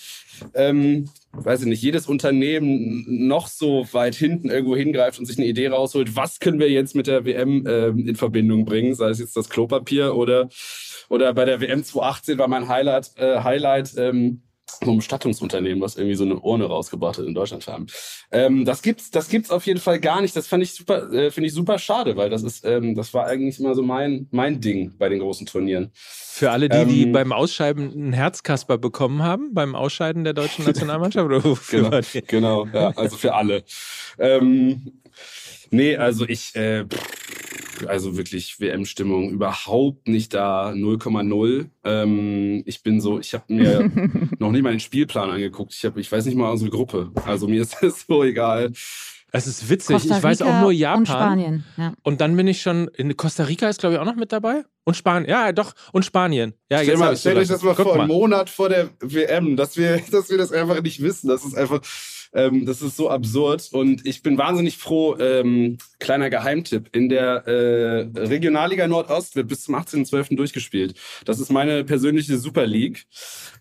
ähm, 0.54 1.08
weiß 1.36 1.62
ich 1.62 1.66
nicht, 1.66 1.82
jedes 1.82 2.06
Unternehmen 2.06 3.04
noch 3.26 3.48
so 3.48 3.86
weit 3.92 4.14
hinten 4.14 4.50
irgendwo 4.50 4.76
hingreift 4.76 5.18
und 5.18 5.26
sich 5.26 5.38
eine 5.38 5.46
Idee 5.46 5.68
rausholt, 5.68 6.16
was 6.16 6.40
können 6.40 6.58
wir 6.58 6.70
jetzt 6.70 6.94
mit 6.94 7.06
der 7.06 7.24
WM 7.24 7.66
äh, 7.66 7.88
in 7.88 8.16
Verbindung 8.16 8.64
bringen, 8.64 8.94
sei 8.94 9.10
es 9.10 9.18
jetzt 9.18 9.36
das 9.36 9.48
Klopapier 9.48 10.14
oder, 10.14 10.48
oder 11.08 11.34
bei 11.34 11.44
der 11.44 11.60
WM 11.60 11.82
2018 11.82 12.38
war 12.38 12.48
mein 12.48 12.68
Highlight, 12.68 13.12
äh, 13.16 13.40
Highlight 13.40 13.94
ähm, 13.96 14.42
so 14.82 14.90
ein 14.90 14.96
Bestattungsunternehmen, 14.98 15.82
was 15.82 15.96
irgendwie 15.96 16.16
so 16.16 16.24
eine 16.24 16.38
Urne 16.38 16.66
rausgebracht 16.66 17.18
hat 17.18 17.26
in 17.26 17.34
Deutschland 17.34 17.66
haben. 17.66 17.86
Ähm, 18.30 18.64
das 18.64 18.82
gibt's, 18.82 19.10
das 19.10 19.28
gibt's 19.28 19.50
auf 19.50 19.66
jeden 19.66 19.80
Fall 19.80 20.00
gar 20.00 20.20
nicht. 20.20 20.34
Das 20.36 20.46
fand 20.46 20.62
ich 20.62 20.72
super, 20.72 21.12
äh, 21.12 21.30
finde 21.30 21.48
ich 21.48 21.54
super 21.54 21.78
schade, 21.78 22.16
weil 22.16 22.30
das 22.30 22.42
ist, 22.42 22.64
ähm, 22.64 22.94
das 22.94 23.14
war 23.14 23.26
eigentlich 23.26 23.58
immer 23.60 23.74
so 23.74 23.82
mein, 23.82 24.28
mein 24.30 24.60
Ding 24.60 24.94
bei 24.98 25.08
den 25.08 25.20
großen 25.20 25.46
Turnieren. 25.46 25.90
Für 25.94 26.50
alle, 26.50 26.68
die, 26.68 26.84
die 26.86 27.02
ähm, 27.04 27.12
beim 27.12 27.32
Ausscheiden 27.32 27.92
einen 27.92 28.12
Herzkasper 28.12 28.78
bekommen 28.78 29.22
haben, 29.22 29.54
beim 29.54 29.74
Ausscheiden 29.74 30.24
der 30.24 30.32
deutschen 30.32 30.64
Nationalmannschaft? 30.66 31.26
Oder 31.26 31.40
genau, 31.70 32.00
genau, 32.26 32.66
ja, 32.66 32.90
also 32.96 33.16
für 33.16 33.34
alle. 33.34 33.64
Ähm, 34.18 35.00
nee, 35.70 35.96
also 35.96 36.26
ich, 36.26 36.54
äh, 36.56 36.84
also 37.86 38.16
wirklich 38.16 38.60
WM-Stimmung 38.60 39.30
überhaupt 39.30 40.08
nicht 40.08 40.34
da, 40.34 40.70
0,0. 40.70 41.66
Ähm, 41.84 42.62
ich 42.66 42.82
bin 42.82 43.00
so, 43.00 43.18
ich 43.18 43.34
habe 43.34 43.44
mir 43.48 43.90
noch 44.38 44.52
nicht 44.52 44.62
mal 44.62 44.70
den 44.70 44.80
Spielplan 44.80 45.30
angeguckt. 45.30 45.74
Ich, 45.74 45.84
hab, 45.84 45.96
ich 45.96 46.10
weiß 46.10 46.26
nicht 46.26 46.36
mal 46.36 46.50
unsere 46.50 46.70
Gruppe. 46.70 47.10
Also 47.24 47.48
mir 47.48 47.62
ist 47.62 47.76
das 47.82 48.04
so 48.06 48.24
egal. 48.24 48.72
Es 49.36 49.48
ist 49.48 49.68
witzig. 49.68 50.04
ich 50.04 50.22
weiß 50.22 50.42
auch 50.42 50.60
nur 50.60 50.70
Japan. 50.70 50.98
Und 51.00 51.08
Spanien. 51.08 51.64
Ja. 51.76 51.92
Und 52.02 52.20
dann 52.20 52.36
bin 52.36 52.46
ich 52.46 52.62
schon 52.62 52.86
in 52.96 53.16
Costa 53.16 53.42
Rica 53.42 53.68
ist 53.68 53.80
glaube 53.80 53.96
ich 53.96 54.00
auch 54.00 54.04
noch 54.04 54.14
mit 54.14 54.30
dabei 54.30 54.62
und 54.84 54.96
Spanien. 54.96 55.28
Ja, 55.28 55.50
doch 55.50 55.74
und 55.92 56.04
Spanien. 56.04 56.54
Ja, 56.70 56.82
stell, 56.82 56.96
mal, 56.98 57.16
stell 57.16 57.38
euch 57.38 57.48
das 57.48 57.62
mal 57.62 57.74
Guck 57.74 57.86
vor, 57.86 57.94
einen 57.96 58.06
Monat 58.06 58.48
vor 58.48 58.68
der 58.68 58.90
WM, 59.00 59.56
dass 59.56 59.76
wir, 59.76 60.00
dass 60.12 60.30
wir 60.30 60.38
das 60.38 60.52
einfach 60.52 60.80
nicht 60.82 61.02
wissen. 61.02 61.26
Das 61.28 61.44
ist 61.44 61.56
einfach, 61.56 61.80
ähm, 62.34 62.66
das 62.66 62.82
ist 62.82 62.96
so 62.96 63.10
absurd. 63.10 63.68
Und 63.72 64.04
ich 64.06 64.22
bin 64.22 64.36
wahnsinnig 64.36 64.76
froh. 64.76 65.16
Ähm, 65.18 65.78
kleiner 65.98 66.30
Geheimtipp: 66.30 66.94
In 66.94 67.08
der 67.08 67.46
äh, 67.46 68.08
Regionalliga 68.18 68.86
Nordost 68.86 69.36
wird 69.36 69.48
bis 69.48 69.62
zum 69.62 69.74
18.12. 69.74 70.36
durchgespielt. 70.36 70.94
Das 71.24 71.40
ist 71.40 71.50
meine 71.50 71.84
persönliche 71.84 72.36
Super 72.38 72.66
League. 72.66 73.06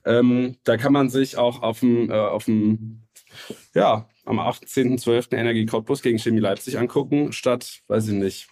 Ähm, 0.06 0.58
da 0.64 0.78
kann 0.78 0.94
man 0.94 1.10
sich 1.10 1.38
auch 1.38 1.62
auf 1.62 1.80
dem 1.80 2.10
äh, 2.10 2.14
auf 2.14 2.46
dem 2.46 3.04
ja, 3.74 4.08
am 4.26 4.40
18.12. 4.40 5.36
Energie 5.36 5.66
Cottbus 5.66 6.02
gegen 6.02 6.20
Chemie 6.20 6.40
Leipzig 6.40 6.78
angucken, 6.78 7.34
statt, 7.34 7.82
weiß 7.88 8.08
ich 8.10 8.14
nicht, 8.14 8.48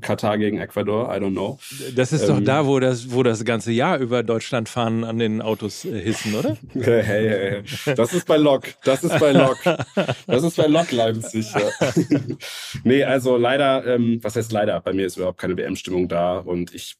Katar 0.00 0.38
gegen 0.38 0.58
Ecuador, 0.58 1.14
I 1.14 1.18
don't 1.18 1.32
know. 1.32 1.58
Das 1.94 2.12
ist 2.12 2.22
ähm, 2.22 2.28
doch 2.28 2.44
da, 2.44 2.66
wo 2.66 2.80
das, 2.80 3.12
wo 3.12 3.22
das 3.22 3.44
ganze 3.44 3.70
Jahr 3.70 3.98
über 3.98 4.22
Deutschland 4.22 4.68
fahren 4.68 5.04
an 5.04 5.18
den 5.18 5.42
Autos 5.42 5.84
äh, 5.84 6.00
hissen, 6.00 6.34
oder? 6.34 6.56
hey, 6.72 7.02
hey, 7.02 7.62
hey. 7.84 7.94
Das 7.94 8.14
ist 8.14 8.26
bei 8.26 8.38
Lok. 8.38 8.64
Das 8.84 9.04
ist 9.04 9.18
bei 9.18 9.32
Lok. 9.32 9.58
Das 10.26 10.42
ist 10.42 10.56
bei 10.56 10.66
Lok 10.66 10.90
Leipzig. 10.90 11.52
Ja. 11.52 11.92
nee, 12.84 13.04
also 13.04 13.36
leider, 13.36 13.86
ähm, 13.86 14.20
was 14.22 14.36
heißt 14.36 14.52
leider? 14.52 14.80
Bei 14.80 14.94
mir 14.94 15.06
ist 15.06 15.16
überhaupt 15.16 15.38
keine 15.38 15.56
WM-Stimmung 15.56 16.08
da 16.08 16.38
und 16.38 16.74
ich 16.74 16.96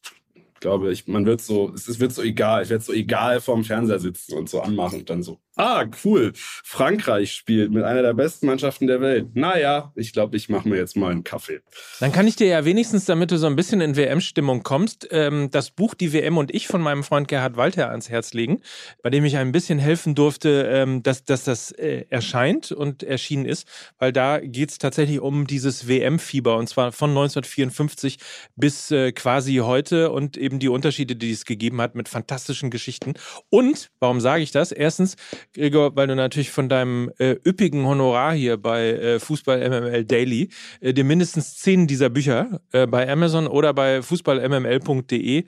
glaube, 0.63 0.91
ich, 0.91 1.07
man 1.07 1.25
wird 1.25 1.41
so, 1.41 1.71
es 1.75 1.99
wird 1.99 2.13
so 2.13 2.23
egal, 2.23 2.63
ich 2.63 2.69
werde 2.69 2.83
so 2.83 2.93
egal 2.93 3.41
vorm 3.41 3.63
Fernseher 3.63 3.99
sitzen 3.99 4.33
und 4.33 4.49
so 4.49 4.61
anmachen 4.61 4.99
und 4.99 5.09
dann 5.09 5.21
so, 5.21 5.39
ah, 5.55 5.85
cool, 6.03 6.31
Frankreich 6.35 7.33
spielt 7.33 7.71
mit 7.71 7.83
einer 7.83 8.01
der 8.01 8.13
besten 8.13 8.47
Mannschaften 8.47 8.87
der 8.87 9.01
Welt. 9.01 9.35
Naja, 9.35 9.91
ich 9.95 10.13
glaube, 10.13 10.35
ich 10.37 10.49
mache 10.49 10.67
mir 10.67 10.77
jetzt 10.77 10.95
mal 10.95 11.11
einen 11.11 11.23
Kaffee. 11.23 11.59
Dann 11.99 12.11
kann 12.11 12.27
ich 12.27 12.35
dir 12.35 12.47
ja 12.47 12.65
wenigstens, 12.65 13.05
damit 13.05 13.31
du 13.31 13.37
so 13.37 13.45
ein 13.45 13.55
bisschen 13.55 13.81
in 13.81 13.95
WM-Stimmung 13.95 14.63
kommst, 14.63 15.07
ähm, 15.11 15.49
das 15.51 15.71
Buch 15.71 15.93
Die 15.93 16.13
WM 16.13 16.37
und 16.37 16.53
ich 16.53 16.67
von 16.67 16.81
meinem 16.81 17.03
Freund 17.03 17.27
Gerhard 17.27 17.57
Walter 17.57 17.89
ans 17.89 18.09
Herz 18.09 18.33
legen, 18.33 18.61
bei 19.03 19.09
dem 19.09 19.25
ich 19.25 19.37
ein 19.37 19.51
bisschen 19.51 19.79
helfen 19.79 20.15
durfte, 20.15 20.67
ähm, 20.71 21.03
dass, 21.03 21.25
dass 21.25 21.43
das 21.43 21.71
äh, 21.71 22.05
erscheint 22.09 22.71
und 22.71 23.03
erschienen 23.03 23.45
ist, 23.45 23.67
weil 23.99 24.11
da 24.11 24.39
geht 24.39 24.71
es 24.71 24.77
tatsächlich 24.77 25.19
um 25.19 25.45
dieses 25.45 25.87
WM-Fieber 25.87 26.57
und 26.57 26.67
zwar 26.67 26.91
von 26.91 27.11
1954 27.11 28.17
bis 28.55 28.91
äh, 28.91 29.11
quasi 29.11 29.55
heute 29.57 30.11
und 30.11 30.37
eben 30.37 30.52
eben 30.53 30.59
die 30.59 30.69
Unterschiede, 30.69 31.15
die 31.15 31.31
es 31.31 31.45
gegeben 31.45 31.81
hat 31.81 31.95
mit 31.95 32.07
fantastischen 32.07 32.69
Geschichten. 32.69 33.13
Und, 33.49 33.89
warum 33.99 34.21
sage 34.21 34.43
ich 34.43 34.51
das? 34.51 34.71
Erstens, 34.71 35.15
Gregor, 35.53 35.95
weil 35.95 36.07
du 36.07 36.15
natürlich 36.15 36.51
von 36.51 36.69
deinem 36.69 37.11
äh, 37.17 37.35
üppigen 37.45 37.85
Honorar 37.85 38.33
hier 38.33 38.57
bei 38.57 38.91
äh, 38.91 39.19
Fußball 39.19 39.67
MML 39.67 40.05
Daily 40.05 40.49
äh, 40.79 40.93
dir 40.93 41.03
mindestens 41.03 41.55
zehn 41.55 41.87
dieser 41.87 42.09
Bücher 42.09 42.61
äh, 42.71 42.85
bei 42.85 43.09
Amazon 43.09 43.47
oder 43.47 43.73
bei 43.73 44.01
fußballmml.de 44.01 45.45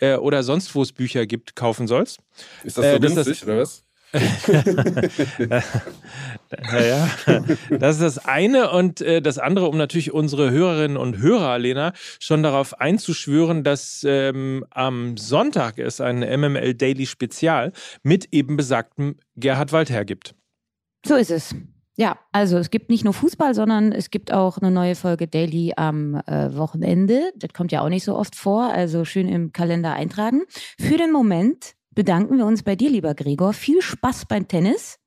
äh, 0.00 0.16
oder 0.16 0.42
sonst 0.42 0.74
wo 0.74 0.82
es 0.82 0.92
Bücher 0.92 1.26
gibt, 1.26 1.54
kaufen 1.54 1.86
sollst. 1.86 2.20
Ist 2.64 2.78
das 2.78 2.84
so 2.84 2.90
äh, 2.96 3.00
günstig, 3.00 3.42
oder 3.44 3.58
was? 3.58 3.85
naja, 6.72 7.08
das 7.70 7.96
ist 7.96 8.02
das 8.02 8.18
eine 8.24 8.70
und 8.70 9.00
äh, 9.00 9.20
das 9.22 9.38
andere, 9.38 9.68
um 9.68 9.76
natürlich 9.76 10.12
unsere 10.12 10.50
Hörerinnen 10.50 10.96
und 10.96 11.18
Hörer, 11.18 11.58
Lena, 11.58 11.92
schon 12.20 12.42
darauf 12.42 12.80
einzuschwören, 12.80 13.64
dass 13.64 14.04
ähm, 14.06 14.64
am 14.70 15.16
Sonntag 15.16 15.78
es 15.78 16.00
ein 16.00 16.20
MML 16.20 16.74
Daily 16.74 17.06
Spezial 17.06 17.72
mit 18.02 18.28
eben 18.32 18.56
besagtem 18.56 19.16
Gerhard 19.36 19.72
Waldherr 19.72 20.04
gibt. 20.04 20.34
So 21.04 21.14
ist 21.16 21.30
es. 21.30 21.54
Ja, 21.98 22.18
also 22.30 22.58
es 22.58 22.70
gibt 22.70 22.90
nicht 22.90 23.04
nur 23.04 23.14
Fußball, 23.14 23.54
sondern 23.54 23.90
es 23.90 24.10
gibt 24.10 24.30
auch 24.30 24.58
eine 24.58 24.70
neue 24.70 24.94
Folge 24.94 25.28
Daily 25.28 25.72
am 25.76 26.14
äh, 26.26 26.54
Wochenende. 26.54 27.32
Das 27.36 27.54
kommt 27.54 27.72
ja 27.72 27.80
auch 27.80 27.88
nicht 27.88 28.04
so 28.04 28.16
oft 28.16 28.36
vor, 28.36 28.70
also 28.70 29.06
schön 29.06 29.28
im 29.28 29.52
Kalender 29.52 29.94
eintragen. 29.94 30.42
Für 30.78 30.98
den 30.98 31.10
Moment 31.10 31.74
bedanken 31.96 32.38
wir 32.38 32.46
uns 32.46 32.62
bei 32.62 32.76
dir, 32.76 32.90
lieber 32.90 33.14
Gregor. 33.14 33.52
Viel 33.52 33.82
Spaß 33.82 34.26
beim 34.26 34.46
Tennis. 34.46 35.00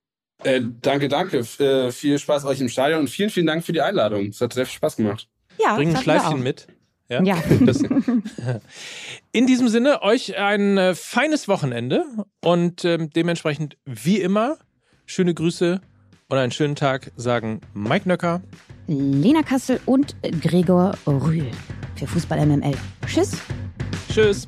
Äh, 0.43 0.62
danke, 0.82 1.08
danke. 1.08 1.39
F 1.39 1.62
äh, 1.62 1.91
viel 1.93 2.19
Spaß 2.19 2.43
euch 2.43 2.60
im 2.60 2.67
Stadion 2.67 3.02
und 3.02 3.10
vielen, 3.10 3.30
vielen 3.30 3.47
Dank 3.47 3.63
für 3.63 3.71
die 3.71 3.82
Einladung. 3.82 4.28
Es 4.28 4.41
hat 4.41 4.52
sehr 4.52 4.65
viel 4.65 4.75
Spaß 4.75 4.97
gemacht. 4.97 5.30
Ja, 5.58 5.75
Bring 5.75 5.95
ein 5.95 6.02
Schleifchen 6.02 6.43
mit. 6.43 6.67
Ja. 7.08 7.23
ja. 7.23 7.38
In 9.32 9.47
diesem 9.47 9.67
Sinne, 9.67 10.02
euch 10.02 10.38
ein 10.38 10.78
äh, 10.78 10.95
feines 10.95 11.47
Wochenende 11.47 12.06
und 12.41 12.86
ähm, 12.86 13.10
dementsprechend 13.10 13.78
wie 13.86 14.19
immer 14.19 14.58
schöne 15.06 15.34
Grüße 15.34 15.82
und 16.28 16.38
einen 16.38 16.52
schönen 16.52 16.75
Tag 16.75 17.12
sagen 17.15 17.62
Mike 17.73 18.08
Nöcker, 18.08 18.41
Lena 18.88 19.41
Kassel 19.41 19.80
und 19.86 20.15
Gregor 20.41 20.95
Rühl 21.08 21.49
für 21.95 22.08
Fußball 22.08 22.45
MML. 22.45 22.75
Tschüss. 23.08 23.32
Tschüss. 24.12 24.47